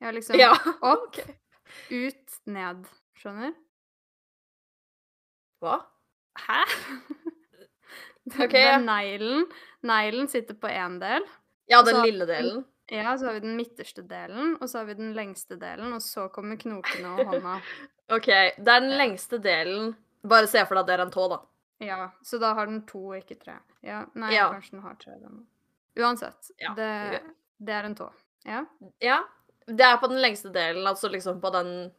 [0.02, 0.52] Ja, liksom Ja.
[0.82, 1.34] opp, okay.
[1.92, 2.86] ut, ned.
[3.16, 3.54] Skjønner?
[5.62, 5.80] Hva?
[6.40, 6.64] Hæ?
[8.38, 8.78] Det, ja.
[8.84, 9.46] neglen.
[9.82, 11.26] Neglen sitter på én del.
[11.70, 12.64] Ja, den lille delen.
[12.90, 16.02] Ja, så har vi den midterste delen, og så har vi den lengste delen, og
[16.02, 17.60] så kommer knokene og hånda.
[18.16, 18.26] OK.
[18.58, 19.92] Det er den lengste delen.
[20.26, 21.38] Bare se for deg at det er en tå, da.
[21.86, 23.60] Ja, så da har den to, ikke tre.
[23.86, 24.50] Ja, nei, Ja.
[24.52, 25.46] kanskje den har tre, den.
[26.00, 26.50] Uansett.
[26.60, 27.22] Ja, Det, ja.
[27.70, 28.10] det er en tå.
[28.50, 28.66] Ja.
[29.00, 29.20] Ja.
[29.70, 31.92] Det er på den lengste delen, altså liksom på den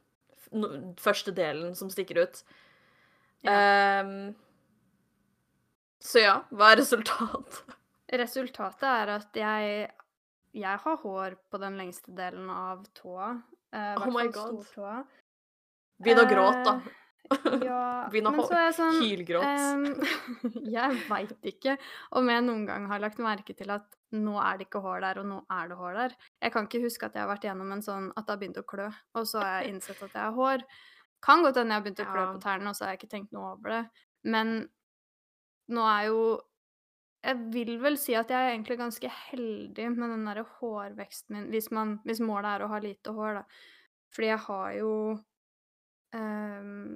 [0.99, 2.43] første delen som stikker ut.
[3.47, 4.35] Ehm,
[6.01, 7.77] så ja, hva er resultatet?
[8.21, 9.91] Resultatet er at jeg
[10.51, 13.37] jeg har hår på den lengste delen av tåa.
[13.71, 14.65] Eh, Oh my God.
[16.03, 16.97] Begynn å gråte, da.
[17.63, 19.47] Ja, Begynn å men så jeg sånn Hylgråt.
[19.47, 19.85] Ehm,
[20.77, 21.77] jeg veit ikke
[22.19, 23.87] om jeg noen gang har lagt merke til at
[24.17, 26.17] nå er det ikke hår der, og nå er det hår der.
[26.43, 28.59] Jeg kan ikke huske at jeg har vært gjennom en sånn at det har begynt
[28.59, 30.67] å klø, og så har jeg innsett at jeg har hår.
[31.23, 33.15] Kan godt hende jeg har begynt å klø på tærne, og så har jeg ikke
[33.15, 33.83] tenkt noe over det.
[34.27, 34.57] Men
[35.71, 36.23] nå er jo
[37.21, 41.51] Jeg vil vel si at jeg er egentlig ganske heldig med den derre hårveksten min,
[41.53, 43.43] hvis, man, hvis målet er å ha lite hår, da.
[44.15, 44.93] Fordi jeg har jo
[46.17, 46.95] ehm,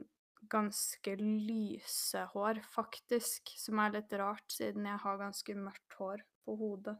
[0.48, 6.56] ganske lyse hår, faktisk, som er litt rart, siden jeg har ganske mørkt hår på
[6.56, 6.96] hodet.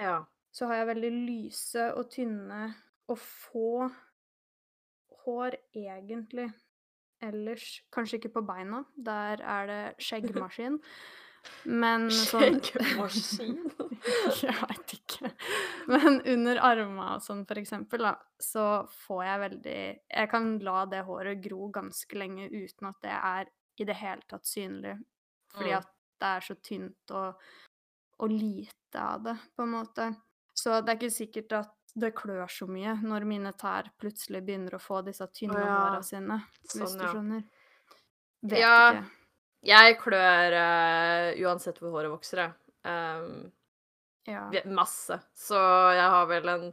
[0.00, 0.22] Ja.
[0.54, 2.62] Så har jeg veldig lyse og tynne
[3.08, 3.88] og få
[5.24, 6.48] hår, egentlig.
[7.24, 10.78] Ellers kanskje ikke på beina, der er det skjeggmaskin.
[11.64, 13.58] Men sånn Skjeggmaskin?
[14.44, 15.30] Jeg veit ikke.
[15.90, 18.64] Men under armene og sånn, for eksempel, da, så
[19.06, 23.48] får jeg veldig Jeg kan la det håret gro ganske lenge uten at det er
[23.80, 24.96] i det hele tatt synlig.
[25.54, 25.78] Fordi Mm.
[25.78, 25.88] at
[26.20, 27.42] det er så tynt og,
[28.18, 30.08] og lite av det, på en måte.
[30.58, 34.76] Så det er ikke sikkert at det klør så mye når mine tær plutselig begynner
[34.78, 35.74] å få disse tynne ja.
[35.74, 37.12] håra sine, hvis Sånn, du ja.
[37.12, 37.44] skjønner.
[38.48, 38.74] Vet Ja.
[38.92, 39.04] ikke.
[39.68, 42.52] Jeg klør uh, uansett hvor håret vokser, jeg.
[42.86, 43.52] Um,
[44.28, 44.44] Ja.
[44.70, 45.16] masse.
[45.34, 45.58] Så
[45.96, 46.66] jeg har vel en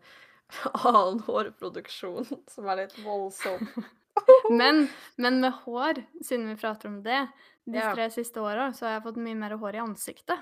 [0.86, 3.66] annen hårproduksjon som er litt voldsom.
[4.50, 4.86] Men,
[5.20, 7.26] men med hår, siden vi prater om det,
[7.68, 10.40] de tre siste åra, så har jeg fått mye mer hår i ansiktet.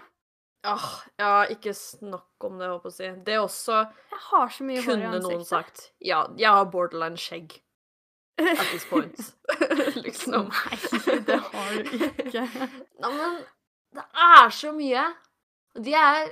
[0.64, 3.08] Ah, ja, ikke snakk om det, håper jeg å si.
[3.28, 5.90] Det er også Jeg har så mye hår i kunne noen sagt.
[6.00, 7.58] Ja, jeg har borderline skjegg
[8.40, 9.20] at this point.
[10.06, 10.48] liksom.
[10.50, 12.46] Nei, det har du ikke.
[13.04, 13.36] Nei, men
[13.94, 15.04] det er så mye.
[15.84, 16.32] De er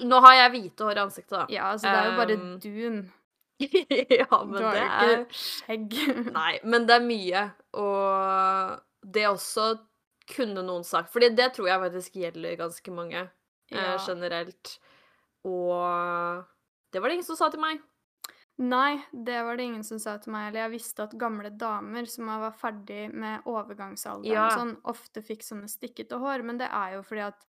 [0.00, 1.42] Nå har jeg hvite hår i ansiktet, da.
[1.52, 3.00] Ja, altså, det er jo bare Um, dun.
[4.22, 5.98] ja, men Du har det er ikke skjegg.
[6.32, 7.42] Nei, men det er mye.
[7.76, 9.66] Og det er også
[10.30, 11.10] kunne noen sagt.
[11.12, 13.26] Fordi det tror jeg faktisk gjelder ganske mange
[13.70, 13.96] Ja.
[14.06, 14.78] generelt.
[15.44, 16.44] Og
[16.92, 17.80] det var det ingen som sa til meg.
[18.60, 20.48] Nei, det var det ingen som sa til meg.
[20.50, 24.48] Eller jeg visste at gamle damer som var ferdig med overgangsalderen, Ja.
[24.50, 26.42] sånn, ofte fikk sånne stikkete hår.
[26.44, 27.46] Men det er jo fordi at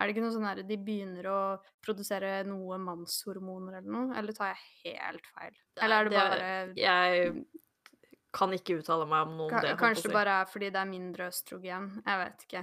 [0.00, 4.16] Er det ikke noe sånn at de begynner å produsere noe mannshormoner eller noe?
[4.16, 5.50] Eller tar jeg helt feil?
[5.82, 7.46] Eller er det Det- bare Jeg
[8.38, 9.74] kan ikke uttale meg om noe om det.
[9.80, 11.88] kanskje det bare er fordi det er mindre østrogen.
[12.04, 12.62] Jeg vet ikke.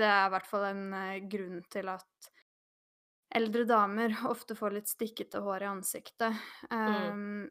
[0.00, 2.30] Det er i hvert fall en eh, grunn til at
[3.36, 6.44] eldre damer ofte får litt stikkete hår i ansiktet.
[6.70, 6.94] Mm.
[7.12, 7.42] Um,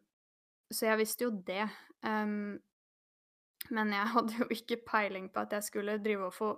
[0.73, 1.67] så jeg visste jo det.
[2.01, 2.55] Um,
[3.73, 6.51] men jeg hadde jo ikke peiling på at jeg skulle drive og få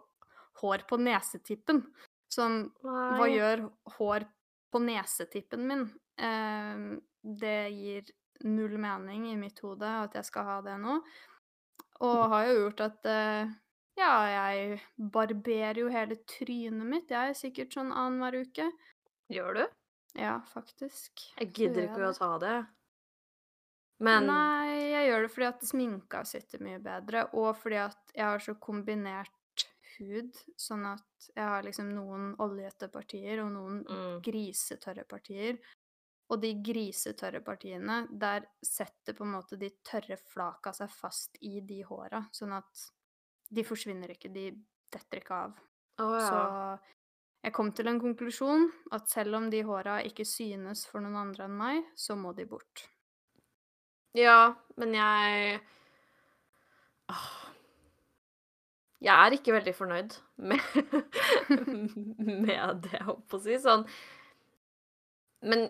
[0.62, 1.84] hår på nesetippen.
[2.32, 4.26] Sånn, hva gjør hår
[4.73, 5.86] på nesetippen min?
[6.19, 6.88] Um,
[7.21, 8.10] det gir
[8.45, 11.00] null mening i mitt hode at jeg skal ha det nå.
[12.06, 13.56] Og har jo gjort at eh,
[13.97, 14.80] ja, jeg
[15.15, 17.12] barberer jo hele trynet mitt.
[17.13, 18.69] Jeg er sikkert sånn annenhver uke.
[19.34, 19.63] Gjør du?
[20.17, 21.23] Ja, faktisk.
[21.39, 22.58] Jeg gidder ikke å ta det.
[24.06, 28.26] Men Nei, jeg gjør det fordi at sminka sitter mye bedre, og fordi at jeg
[28.28, 29.34] har så kombinert
[29.97, 35.58] hud, sånn at jeg har liksom noen oljete partier og noen mm, grisetørre partier.
[36.27, 41.61] Og de grisetørre partiene, der setter på en måte de tørre flaka seg fast i
[41.63, 42.83] de håra, sånn at
[43.47, 44.49] de forsvinner ikke, de
[44.91, 45.55] detter ikke av.
[46.03, 46.27] Oh, ja.
[46.27, 51.15] Så jeg kom til en konklusjon at selv om de håra ikke synes for noen
[51.21, 52.89] andre enn meg, så må de bort.
[54.17, 55.59] Ja, men jeg
[57.07, 57.27] Åh.
[59.05, 60.59] Jeg er ikke veldig fornøyd med
[62.47, 63.59] med det, jeg holdt på å si.
[63.61, 63.85] Sånn
[65.45, 65.67] Men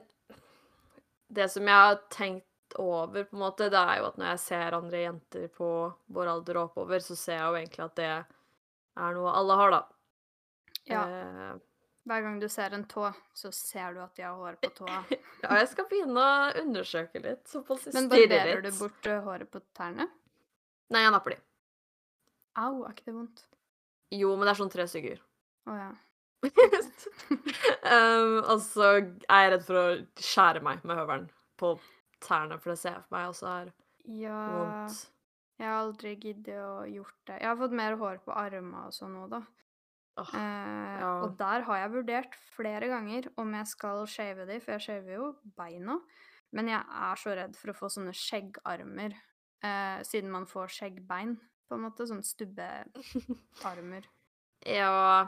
[1.27, 2.45] det som jeg har tenkt
[2.79, 5.69] over, på en måte, det er jo at når jeg ser andre jenter på
[6.13, 9.73] vår alder og oppover, så ser jeg jo egentlig at det er noe alle har,
[9.75, 9.81] da.
[10.87, 11.01] Ja.
[11.07, 11.55] Eh,
[12.07, 15.01] Hver gang du ser en tå, så ser du at de har hår på tåa.
[15.43, 17.43] ja, jeg skal begynne å undersøke litt.
[17.51, 20.07] Såpass Men barberer du bort eh, håret på tærne?
[20.93, 21.39] Nei, jeg napper de.
[22.57, 23.43] Au, er ikke det vondt?
[24.15, 25.19] Jo, men det er sånn tre stykker.
[25.67, 25.89] Å ja.
[27.93, 29.85] um, altså så er jeg redd for å
[30.21, 31.73] skjære meg med høvelen på
[32.23, 33.71] tærne, for det ser jeg for meg også er
[34.21, 35.05] Ja vondt.
[35.57, 37.39] Jeg har aldri giddet å gjort det.
[37.41, 39.39] Jeg har fått mer hår på armene og sånn òg, da.
[40.17, 41.09] Oh, Eh, ja.
[41.25, 45.17] Og der har jeg vurdert flere ganger om jeg skal shave de, for jeg shaver
[45.17, 45.97] jo beina.
[46.53, 49.17] Men jeg er så redd for å få sånne skjeggarmer,
[49.65, 51.35] eh, siden man får skjeggbein,
[51.67, 52.05] på en måte.
[52.09, 54.07] Sånne stubbearmer.
[54.77, 55.27] ja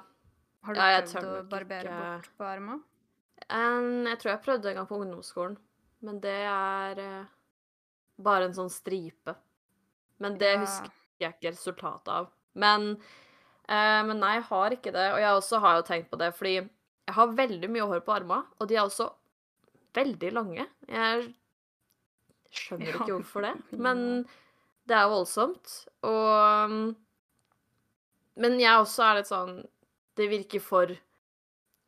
[0.63, 2.81] Har du Ja, prøvd å barbere ikke- bort på armene?
[3.49, 5.57] en, Jeg tror jeg prøvde en gang på ungdomsskolen,
[6.01, 7.25] men det er eh,
[8.19, 9.35] bare en sånn stripe.
[10.19, 10.59] Men det Ja.
[10.59, 12.27] husker jeg ikke resultatet av.
[12.55, 12.97] Men,
[13.69, 15.13] eh, men nei, jeg har ikke det.
[15.13, 16.55] Og jeg også har jo tenkt på det, fordi
[17.07, 19.13] jeg har veldig mye hår på armene, og de er også
[19.93, 20.67] veldig lange.
[20.87, 21.33] Jeg
[22.51, 24.23] skjønner ikke hvorfor det, men
[24.85, 25.87] det er voldsomt.
[26.03, 26.95] Og mm,
[28.35, 29.67] Men jeg også er litt sånn
[30.19, 30.91] Det virker for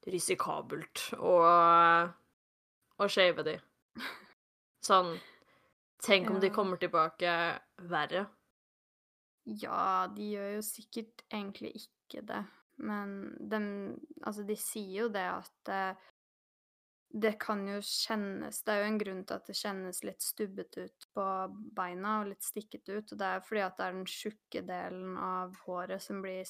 [0.08, 1.34] risikabelt å,
[2.96, 3.58] å shave de.
[4.88, 5.17] Sånn
[6.02, 7.32] Tenk om de kommer tilbake
[7.91, 8.24] verre.
[9.44, 12.39] Ja, de gjør jo sikkert egentlig ikke det.
[12.82, 13.60] Men de,
[14.24, 15.84] Altså, de sier jo det at det,
[17.26, 20.88] det kan jo kjennes Det er jo en grunn til at det kjennes litt stubbete
[20.88, 21.28] ut på
[21.78, 25.17] beina og litt stikket ut, og det er fordi at det er den tjukke delen
[25.22, 26.41] av håret som blir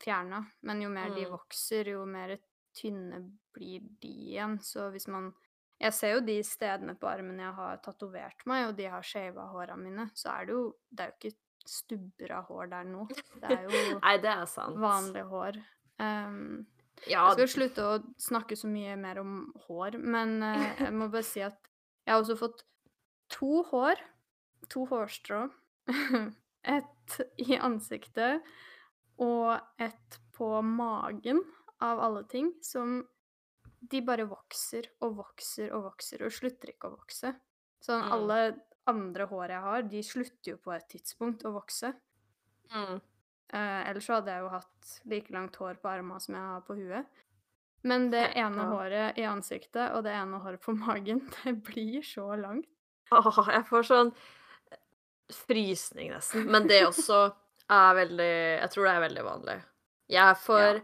[0.00, 0.46] fjerna.
[0.62, 1.30] Men jo mer de Mm.
[1.30, 2.38] vokser, jo mer
[2.74, 3.20] tynne
[3.54, 4.58] blir de igjen.
[4.60, 5.32] Så hvis man
[5.80, 9.48] Jeg ser jo de stedene på armen jeg har tatovert meg, og de har shava
[9.50, 13.08] håra mine, så er det jo Det er jo ikke stubber av hår der nå.
[13.40, 13.68] Det er jo
[14.02, 14.76] Nei, det er sant.
[14.78, 15.56] vanlig hår.
[15.98, 16.66] Um,
[17.08, 21.10] Ja, jeg skal slutte å snakke så mye mer om hår, men uh, jeg må
[21.10, 21.58] bare si at
[22.06, 22.62] jeg har også fått
[23.30, 23.96] to hår.
[24.68, 25.50] To hårstrå.
[26.64, 28.42] Et i ansiktet
[29.22, 31.40] og et på magen,
[31.82, 33.00] av alle ting, som
[33.90, 37.32] de bare vokser og vokser og vokser og slutter ikke å vokse.
[37.82, 38.12] Sånn Mm.
[38.14, 38.36] alle
[38.86, 41.94] andre hår jeg har, de slutter jo på et tidspunkt å vokse.
[42.74, 43.00] mm.
[43.52, 46.60] Eh, ellers så hadde jeg jo hatt like langt hår på armene som jeg har
[46.64, 47.06] på huet.
[47.84, 48.70] Men det ene Ja.
[48.70, 52.64] håret i ansiktet og det ene håret på magen, det blir så langt.
[53.12, 54.14] Åh, jeg får sånn
[55.32, 56.46] frysning nesten.
[56.48, 57.32] Men det er også
[57.70, 59.56] er veldig Jeg tror det er veldig vanlig.
[60.08, 60.80] Jeg får Ja.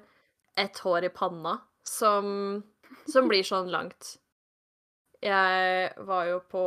[0.56, 2.62] et hår i panna som,
[3.08, 4.16] som blir sånn langt.
[5.22, 6.64] Jeg var jo på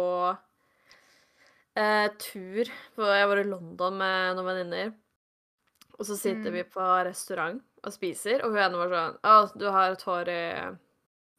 [1.78, 4.94] eh, tur på, Jeg var i London med noen venninner.
[6.00, 6.54] Og så sitter Mm.
[6.54, 10.30] vi på restaurant og spiser, og hun ene var sånn Å, du har et hår
[10.30, 10.78] i,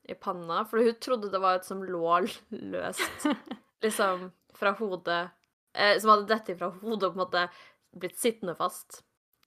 [0.08, 0.64] i panna.
[0.64, 3.26] For hun trodde det var et som lå løst
[3.82, 5.30] liksom fra hodet
[5.74, 7.48] eh, Som hadde dette fra hodet på en måte
[7.98, 9.02] blitt sittende fast,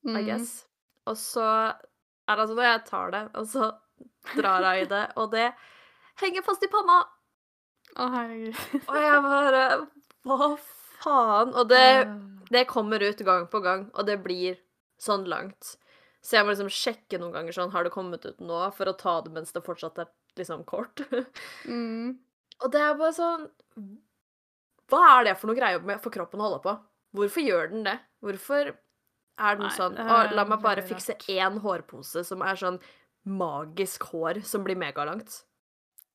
[0.06, 0.26] I Mhm.
[0.26, 0.66] guess.
[1.08, 3.72] Og så er det altså når jeg tar det, og så
[4.36, 5.54] drar jeg i det, og det
[6.22, 7.04] henger fast i panna.
[7.96, 8.56] Å, herregud.
[8.90, 9.88] Og jeg bare
[10.26, 10.58] Hva
[11.04, 11.54] faen?
[11.56, 12.08] Og det,
[12.50, 14.58] det kommer ut gang på gang, og det blir
[15.00, 15.76] sånn langt.
[16.26, 18.58] Så jeg må liksom sjekke noen ganger sånn Har det kommet ut nå?
[18.74, 21.02] For å ta det mens det fortsatt er liksom kort.
[21.70, 22.18] Mm.
[22.64, 23.46] Og det er bare sånn
[24.90, 26.74] Hva er det for noe greie for kroppen å holde på?
[27.16, 27.96] Hvorfor gjør den det?
[28.26, 32.80] Hvorfor er den Nei, sånn Å, la meg bare fikse én hårpose som er sånn
[33.26, 35.42] magisk hår som blir megalangt.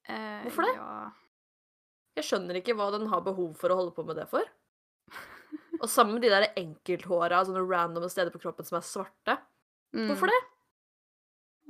[0.08, 0.74] Eh, Hvorfor det?
[0.76, 1.10] Ja.
[2.20, 4.44] Jeg skjønner ikke hva den har behov for å holde på med det for.
[5.82, 9.38] Og sammen med de der enkelthåra, sånne randome steder på kroppen som er svarte.
[9.94, 10.34] Hvorfor Mm.
[10.36, 10.40] det?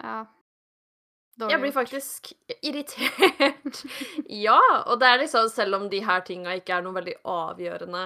[0.05, 0.19] Ja.
[1.49, 3.79] Jeg blir faktisk irritert.
[4.45, 8.03] ja, og det er liksom, selv om de her tinga ikke er noe veldig avgjørende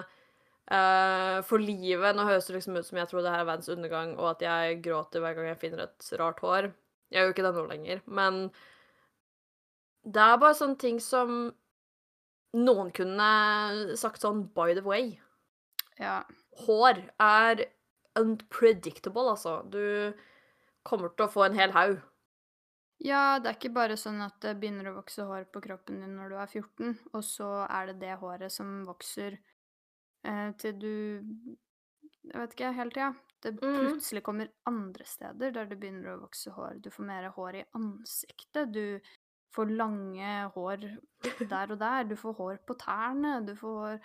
[0.71, 3.73] eh, for livet Nå høres det liksom ut som jeg tror det her er verdens
[3.73, 6.71] undergang, og at jeg gråter hver gang jeg finner et rart hår.
[7.11, 8.41] Jeg gjør jo ikke det nå lenger, men
[10.05, 11.53] det er bare sånne ting som
[12.55, 13.29] noen kunne
[13.99, 15.15] sagt sånn by the way.
[15.99, 16.23] Ja.
[16.65, 17.65] Hår er
[18.19, 19.63] unpredictable, altså.
[19.71, 20.15] Du
[20.87, 21.97] kommer til å få en hel haug.
[23.05, 26.15] ja, det er ikke bare sånn at det begynner å vokse hår på kroppen din
[26.17, 29.37] når du er 14, og så er det det håret som vokser
[30.59, 30.91] til du
[32.25, 33.11] Jeg vet ikke, hele tida.
[33.45, 33.75] Det Mhm.
[33.77, 36.81] plutselig kommer andre steder der det begynner å vokse hår.
[36.81, 38.73] Du får mer hår i ansiktet.
[38.73, 39.01] Du
[39.53, 40.87] får lange hår
[41.49, 42.05] der og der.
[42.05, 43.45] Du får hår på tærne.
[43.47, 44.01] Du får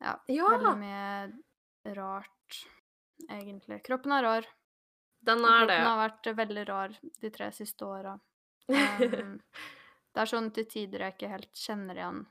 [0.00, 0.48] Ja, Ja!
[0.58, 2.66] veldig mye rart,
[3.30, 3.82] egentlig.
[3.84, 4.46] Kroppen er rar.
[5.22, 5.76] Den er det.
[5.78, 6.88] Den har vært veldig rar
[7.20, 8.18] de tre siste åra.
[8.68, 9.40] Um,
[10.14, 12.26] det er sånn til tider jeg ikke helt kjenner igjen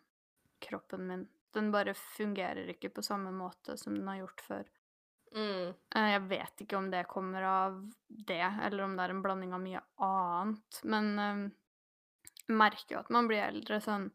[0.59, 1.29] kroppen min.
[1.53, 4.69] Den bare fungerer ikke på samme måte som den har gjort før.
[5.35, 5.73] mm.
[5.95, 9.53] Eh, Jeg vet ikke om det kommer av det, eller om det er en blanding
[9.53, 10.81] av mye annet.
[10.83, 11.43] Men eh,
[12.47, 14.11] jeg merker jo at man blir eldre sånn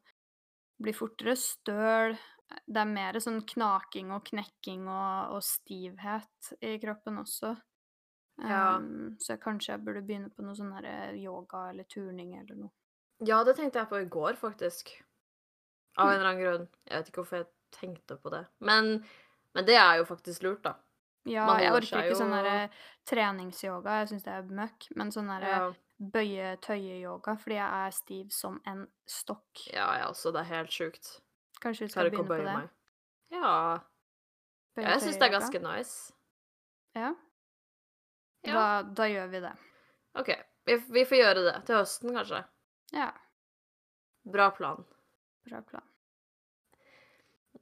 [0.76, 2.18] Blir fortere støl.
[2.68, 7.54] Det er mer sånn knaking og knekking og, og stivhet i kroppen også.
[8.44, 8.76] Ja.
[8.76, 12.74] Um, så kanskje jeg burde begynne på noe sånn eh, yoga eller turning eller noe.
[13.24, 14.92] Ja, det tenkte jeg på i går, faktisk.
[15.96, 16.68] Av en eller annen grunn.
[16.84, 18.42] Jeg vet ikke hvorfor jeg tenkte på det.
[18.60, 18.90] Men,
[19.56, 20.76] men det er jo faktisk lurt, da.
[21.26, 22.70] Ja, jeg orker ikke ikke sånn jo- derre
[23.10, 24.88] treningsyoga, jeg syns det er møkk.
[24.94, 25.62] Men sånn derre Ja,
[26.14, 29.66] bøye-tøye-yoga, fordi jeg er stiv som en stokk.
[29.72, 30.32] ja jeg også.
[30.32, 31.20] Det er helt sjukt.
[31.60, 32.54] Kanskje vi skal begynne på det?
[32.54, 32.68] meg.
[33.32, 33.80] Ja.
[34.76, 36.12] ja jeg syns det er ganske nice.
[36.94, 37.14] Ja.
[38.46, 38.52] Ja.
[38.52, 39.54] Da, da gjør vi det.
[40.20, 40.30] OK.
[40.66, 41.56] Vi, vi får gjøre det.
[41.66, 42.44] Til høsten, kanskje.
[42.94, 43.10] Ja.
[44.26, 44.84] Bra plan.
[45.46, 45.80] Bra.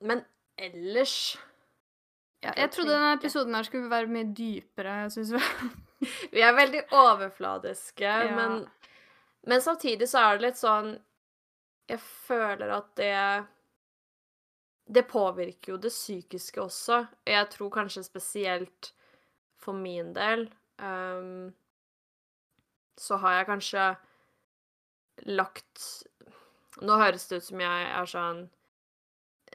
[0.00, 0.24] Men
[0.56, 1.36] ellers
[2.44, 5.10] Ja, jeg trodde denne episoden her skulle være mye dypere.
[5.10, 5.40] syns vi...
[6.34, 8.34] Vi er veldig overfladiske, Ja.
[8.36, 8.66] men,
[9.48, 10.90] men samtidig så er det litt sånn
[11.88, 13.46] Jeg føler at det
[14.98, 17.06] Det påvirker jo det psykiske også.
[17.26, 18.92] Jeg tror kanskje spesielt
[19.56, 20.42] for min del
[20.76, 21.54] um,
[23.00, 23.86] så har jeg kanskje
[25.26, 26.04] lagt
[26.82, 28.40] Nå høres det ut som jeg er sånn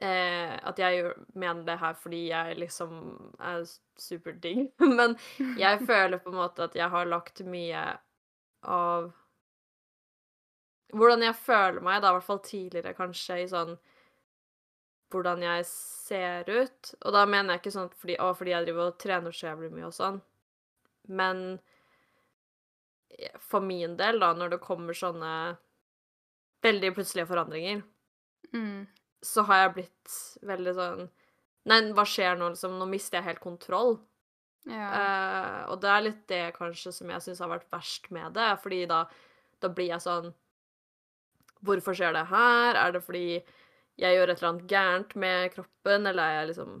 [0.00, 2.94] eh, At jeg mener det her fordi jeg liksom
[3.36, 3.64] er
[4.00, 4.70] superdigg.
[4.98, 5.16] Men
[5.60, 7.84] jeg føler på en måte at jeg har lagt mye
[8.64, 9.10] av
[10.90, 13.76] Hvordan jeg føler meg, da i hvert fall tidligere, kanskje, i sånn
[15.10, 16.92] Hvordan jeg ser ut.
[17.04, 19.70] Og da mener jeg ikke sånn fordi, å, fordi jeg driver og trener så jævlig
[19.74, 20.20] mye og sånn.
[21.10, 21.40] Men
[23.42, 25.32] for min del, da, når det kommer sånne
[26.64, 27.82] veldig plutselige forandringer,
[28.52, 28.86] mm.
[29.24, 30.20] så har jeg blitt
[30.52, 31.08] veldig sånn
[31.68, 32.78] Nei, hva skjer nå, liksom?
[32.80, 33.98] Nå mister jeg helt kontroll.
[34.64, 34.86] Ja.
[34.92, 38.48] Uh, og det er litt det kanskje som jeg syns har vært verst med det,
[38.62, 39.02] fordi da,
[39.60, 40.30] da blir jeg sånn
[41.60, 42.78] Hvorfor skjer det her?
[42.80, 43.24] Er det fordi
[44.00, 46.78] jeg gjør et eller annet gærent med kroppen, eller er jeg liksom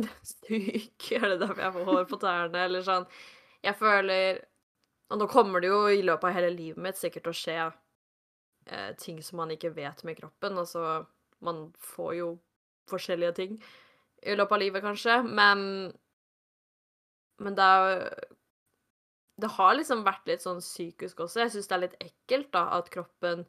[0.30, 1.10] syk?
[1.18, 3.04] Er det derfor jeg får hår på tærne, eller sånn?
[3.62, 4.40] Jeg føler
[5.12, 7.58] Og nå kommer det jo i løpet av hele livet mitt sikkert til å skje
[8.66, 10.58] eh, ting som man ikke vet med kroppen.
[10.58, 11.04] Altså,
[11.40, 12.28] man får jo
[12.90, 13.56] forskjellige ting
[14.22, 15.92] i løpet av livet, kanskje, men
[17.42, 18.14] Men det er
[19.40, 21.40] Det har liksom vært litt sånn psykisk også.
[21.40, 23.46] Jeg syns det er litt ekkelt, da, at kroppen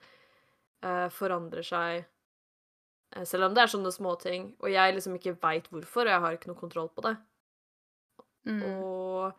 [0.82, 2.06] eh, forandrer seg
[3.16, 6.24] eh, selv om det er sånne småting, og jeg liksom ikke veit hvorfor, og jeg
[6.24, 7.16] har ikke noe kontroll på det.
[8.48, 8.64] Mm.
[8.64, 9.34] Og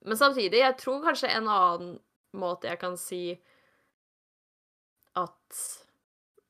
[0.00, 1.98] Men samtidig, jeg tror kanskje en annen
[2.36, 3.22] måte jeg kan si
[5.18, 5.60] at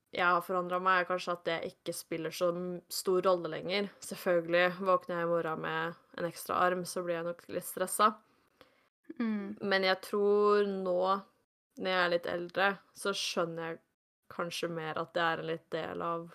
[0.09, 2.49] jeg har forandra meg, er kanskje at det ikke spiller så
[2.93, 3.91] stor rolle lenger.
[4.01, 8.15] Selvfølgelig, våkner jeg i morgen med en ekstra arm, så blir jeg nok litt stressa.
[9.19, 9.59] Mm.
[9.61, 11.03] Men jeg tror nå,
[11.79, 13.81] når jeg er litt eldre, så skjønner jeg
[14.33, 16.29] kanskje mer at det er en litt del av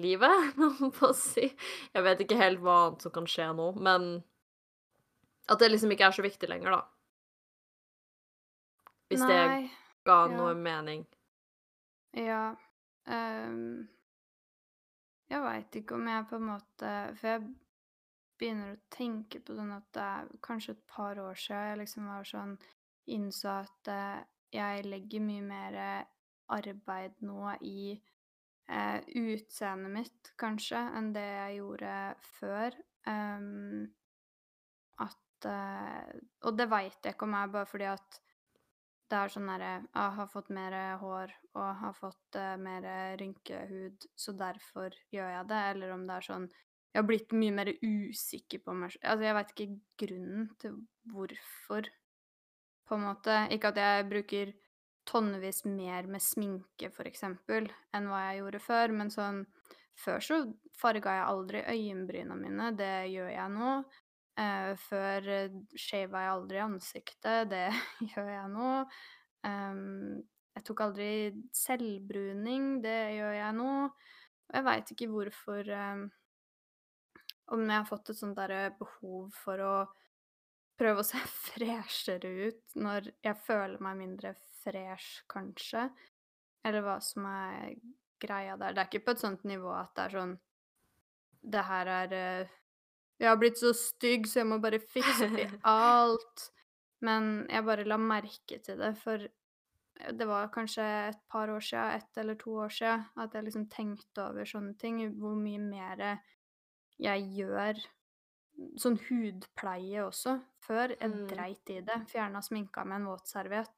[0.00, 1.48] livet, om man får si.
[1.94, 4.10] Jeg vet ikke helt hva annet som kan skje nå, men
[5.48, 6.93] at det liksom ikke er så viktig lenger, da.
[9.14, 10.36] Hvis det ga ja.
[10.36, 11.04] noe mening.
[12.14, 12.54] Ja.
[13.08, 13.84] Um,
[15.28, 17.42] jeg veit ikke om jeg på en måte For jeg
[18.40, 22.08] begynner å tenke på sånn at det er kanskje et par år siden jeg liksom
[22.08, 22.54] var sånn
[23.12, 24.22] Innså at eh,
[24.56, 25.76] jeg legger mye mer
[26.54, 31.94] arbeid nå i eh, utseendet mitt, kanskje, enn det jeg gjorde
[32.38, 32.78] før.
[33.04, 33.84] Um,
[35.04, 38.20] at eh, Og det veit jeg ikke om jeg bare fordi at
[39.10, 42.86] det er sånn derre Jeg har fått mer hår og har fått uh, mer
[43.20, 45.60] rynkehud, så derfor gjør jeg det.
[45.74, 48.96] Eller om det er sånn Jeg har blitt mye mer usikker på meg.
[49.02, 50.76] Altså, jeg veit ikke grunnen til
[51.12, 51.88] hvorfor,
[52.88, 53.38] på en måte.
[53.54, 54.54] Ikke at jeg bruker
[55.08, 59.44] tonnevis mer med sminke, for eksempel, enn hva jeg gjorde før, men sånn
[59.94, 60.36] Før så
[60.74, 62.72] farga jeg aldri øyenbryna mine.
[62.74, 63.74] Det gjør jeg nå.
[64.34, 67.50] Eh, før uh, shava jeg aldri ansiktet.
[67.52, 67.68] Det
[68.14, 68.70] gjør jeg nå.
[69.46, 70.22] Um,
[70.54, 71.10] jeg tok aldri
[71.54, 72.80] selvbruning.
[72.82, 73.72] Det gjør jeg nå.
[74.44, 76.06] Og jeg veit ikke hvorfor um,
[77.54, 79.74] Om jeg har fått et sånt derre behov for å
[80.80, 81.20] prøve å se
[81.52, 85.86] freshere ut når jeg føler meg mindre fresh, kanskje.
[86.64, 87.76] Eller hva som er
[88.18, 88.74] greia der.
[88.74, 90.36] Det er ikke på et sånt nivå at det er sånn
[91.54, 92.52] Det her er eh,
[93.20, 96.50] Jeg har blitt så stygg, så jeg må bare fikse opp i alt.
[97.04, 99.22] Men jeg bare la merke til det, for
[100.18, 103.68] det var kanskje et par år siden, ett eller to år siden, at jeg liksom
[103.70, 104.98] tenkte over sånne ting.
[105.20, 106.02] Hvor mye mer
[106.98, 107.78] jeg gjør
[108.78, 110.36] sånn hudpleie også.
[110.66, 111.26] Før jeg Mm.
[111.28, 112.00] dreit i det.
[112.10, 113.70] Fjerna sminka med en våtserviett.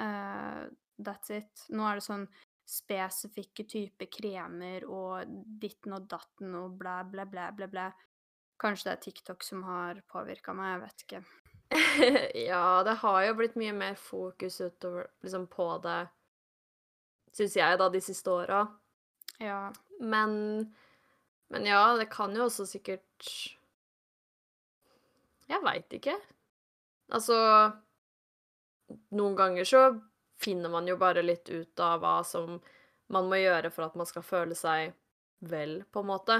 [0.00, 0.68] Uh,
[0.98, 1.66] that's it.
[1.70, 2.28] Nå er det sånn
[2.70, 5.26] spesifikke typer kremer og
[5.60, 7.88] ditten og datten og blæ, blæ, blæ, blæ, blæ.
[8.60, 11.22] Kanskje det er TikTok som har påvirka meg, jeg vet ikke.
[12.50, 16.00] Ja, det har jo blitt mye mer fokus utover liksom på det,
[17.36, 18.64] syns jeg, da, de siste åra.
[19.40, 19.70] Ja.
[20.00, 20.74] Men
[21.50, 23.28] Men ja, det kan jo også sikkert
[25.50, 26.14] Jeg veit ikke.
[27.10, 27.36] Altså
[29.14, 29.80] Noen ganger så
[30.40, 32.60] finner man jo bare litt ut av hva som
[33.10, 34.92] man må gjøre for at man skal føle seg
[35.40, 36.38] vel, på en måte.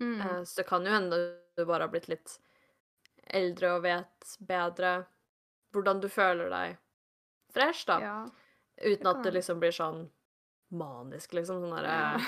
[0.00, 0.20] Mm.
[0.20, 1.18] Eh, Så det kan jo hende
[1.56, 2.38] du bare har blitt litt
[3.30, 5.04] eldre og vet bedre
[5.74, 6.76] hvordan du føler deg
[7.54, 8.00] fresh, da.
[8.02, 8.16] ja.
[8.82, 10.08] Uten at det liksom blir sånn
[10.74, 11.60] manisk, liksom.
[11.62, 12.18] Sånn derre ja.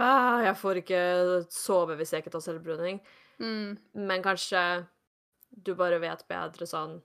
[0.00, 1.00] «Ah, Jeg får ikke
[1.52, 3.00] sove hvis jeg ikke tar selvbruning.
[3.40, 3.76] Mm.
[4.08, 4.62] Men kanskje
[5.50, 6.98] du bare vet bedre sånn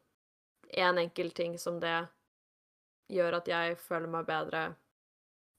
[0.78, 2.08] En enkel ting som det
[3.12, 4.64] gjør at jeg føler meg bedre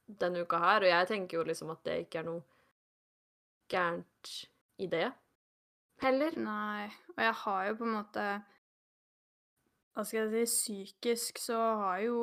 [0.07, 0.81] denne uka her.
[0.83, 2.43] Og jeg tenker jo liksom at det ikke er noe
[3.71, 4.35] gærent
[4.83, 5.09] i det
[6.03, 6.37] heller.
[6.41, 6.87] Nei.
[7.15, 8.27] Og jeg har jo på en måte
[9.97, 12.21] Hva skal jeg si Psykisk så har jo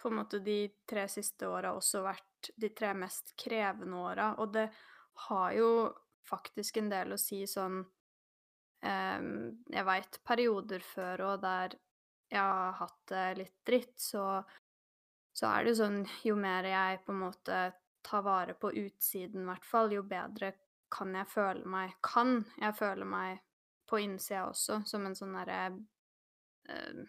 [0.00, 4.30] på en måte de tre siste åra også vært de tre mest krevende åra.
[4.40, 4.70] Og det
[5.28, 5.70] har jo
[6.28, 7.82] faktisk en del å si sånn
[8.84, 11.76] ehm, Jeg veit perioder før og der
[12.30, 14.38] jeg har hatt det litt dritt, så,
[15.34, 17.62] så er det jo sånn Jo mer jeg på en måte
[18.02, 20.52] tar vare på utsiden, i hvert fall, jo bedre
[20.90, 23.40] kan jeg føle meg Kan jeg føle meg
[23.86, 25.58] på innsida også, som en sånn derre
[26.68, 27.04] eh,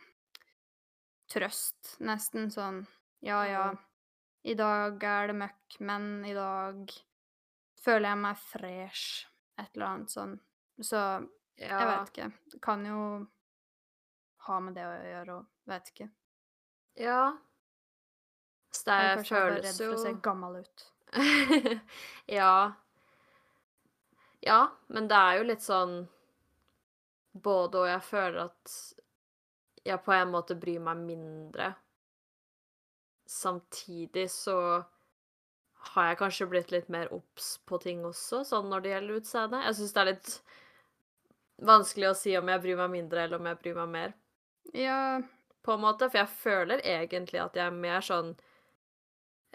[1.31, 2.49] Trøst, nesten.
[2.51, 2.85] Sånn
[3.23, 3.77] Ja, ja, Mm.
[4.45, 6.89] i dag er det møkk, men i dag
[7.77, 9.27] føler jeg meg fresh.
[9.59, 10.39] Et eller annet sånn.
[10.81, 10.97] Så
[11.57, 12.31] jeg vet ikke.
[12.51, 13.27] Det kan jo
[14.47, 16.09] ha med det å gjøre og vet ikke.
[16.97, 17.37] Ja.
[18.71, 20.87] Så det føles jo kanskje jeg bare redd for å se gammel ut.
[22.39, 22.53] Ja.
[24.41, 25.97] Ja, men det er jo litt sånn
[27.33, 27.89] både og.
[27.91, 28.77] Jeg føler at
[29.85, 31.73] jeg på en måte bryr meg mindre.
[33.29, 34.57] Samtidig så
[35.91, 39.61] har jeg kanskje blitt litt mer obs på ting også, sånn når det gjelder utseende.
[39.65, 40.33] Jeg syns det er litt
[41.71, 44.17] vanskelig å si om jeg bryr meg mindre eller om jeg bryr meg mer,
[44.77, 45.21] Ja,
[45.65, 46.07] på en måte.
[46.09, 48.35] For jeg føler egentlig at jeg er mer sånn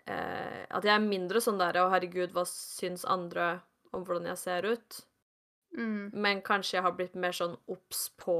[0.06, 3.60] eh, At jeg er mindre sånn der Å, herregud, hva syns andre
[3.92, 5.00] om hvordan jeg ser ut?
[5.76, 8.38] mm, Men kanskje jeg har blitt mer sånn obs på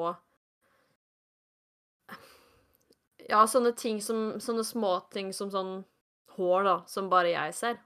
[3.28, 5.84] Ja, sånne ting som Sånne småting som sånn
[6.36, 7.78] hår, da, som bare jeg ser,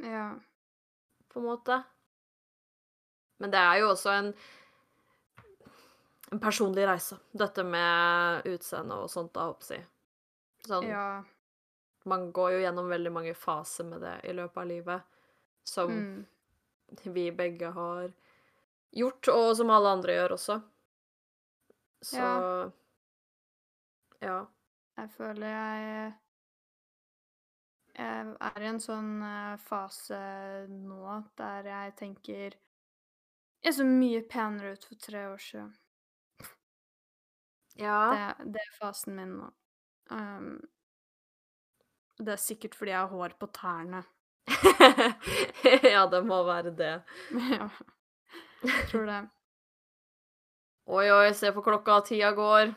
[0.00, 0.30] ja.
[1.28, 1.76] på en måte.
[3.36, 4.30] Men det er jo også en
[6.32, 9.84] en personlig reise, dette med utseende og sånt, da, håper jeg.
[10.64, 11.04] Sånn, Ja.
[12.10, 15.02] Man går jo gjennom veldig mange faser med det i løpet av livet,
[15.64, 16.26] som Mm.
[17.14, 18.12] vi begge har
[18.92, 20.56] gjort, og som alle andre gjør også.
[22.02, 22.70] Så Ja.
[24.22, 24.46] ja.
[24.98, 26.14] Jeg føler jeg
[28.00, 30.18] Jeg er i en sånn eh, fase
[30.70, 32.54] nå der jeg tenker
[33.62, 35.74] Jeg så mye penere ut for tre år siden.
[37.76, 38.34] Ja.
[38.38, 39.50] Det, det er fasen min nå.
[40.10, 40.54] Um,
[42.20, 44.02] det er sikkert fordi jeg har hår på tærne.
[45.94, 46.94] ja, det må være det.
[47.50, 47.68] ja.
[48.64, 49.20] Jeg tror det.
[50.90, 52.72] Oi, oi, se på klokka, tida går.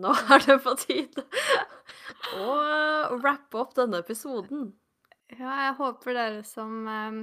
[0.00, 1.24] Nå er det på tide
[2.38, 2.52] å
[3.18, 4.68] rappe opp denne episoden.
[5.34, 7.18] Ja, jeg håper dere som um,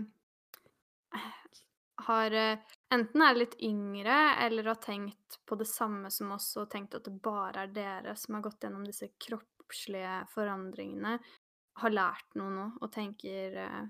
[2.08, 2.60] har eh,
[2.94, 7.04] Enten er litt yngre eller har tenkt på det samme som oss og tenkt at
[7.04, 9.10] det bare er dere som har gått gjennom disse
[9.68, 11.18] kroppslige forandringene,
[11.78, 13.82] har lært noe nå og tenker eh,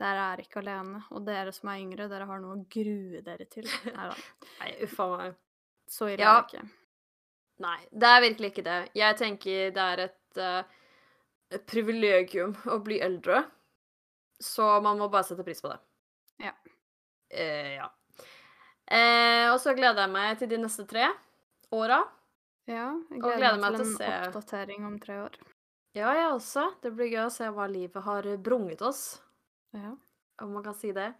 [0.00, 1.02] dere er ikke alene.
[1.14, 3.68] Og dere som er yngre, dere har noe å grue dere til.
[3.94, 5.36] Nei, uffa meg.
[5.86, 6.38] så ille Ja.
[6.38, 6.68] er det ikke.
[7.62, 8.78] Nei, det er virkelig ikke det.
[8.98, 10.62] Jeg tenker det er et, uh,
[11.52, 13.44] et privilegium å bli eldre.
[14.42, 15.78] Så man må bare sette pris på det.
[16.42, 16.54] Ja.
[17.30, 17.90] Uh, ja.
[18.90, 21.06] Uh, og så gleder jeg meg til de neste tre
[21.72, 22.00] åra.
[22.70, 25.36] Ja, jeg gleder, gleder meg til en se- oppdatering om tre år.
[25.98, 26.66] Ja, jeg også.
[26.82, 29.20] Det blir gøy å se hva livet har brunget oss,
[29.74, 29.94] Ja.
[30.40, 31.10] om man kan si det.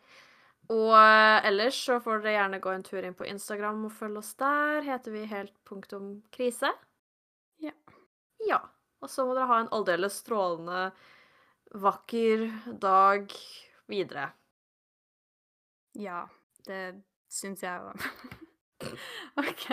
[0.70, 4.18] Og eh, ellers så får dere gjerne gå en tur inn på Instagram og følge
[4.22, 4.82] oss der.
[4.86, 6.70] Heter vi helt punktum krise.
[7.60, 7.72] Ja.
[8.46, 8.60] Ja.
[9.02, 10.92] Og så må dere ha en aldeles strålende,
[11.74, 12.46] vakker
[12.78, 13.32] dag
[13.90, 14.28] videre.
[15.98, 16.28] Ja,
[16.68, 18.06] det syns jeg òg.
[19.42, 19.66] OK.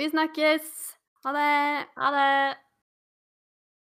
[0.00, 0.96] Vi snakkes.
[1.24, 1.86] Ha det.
[1.96, 2.69] Ha det!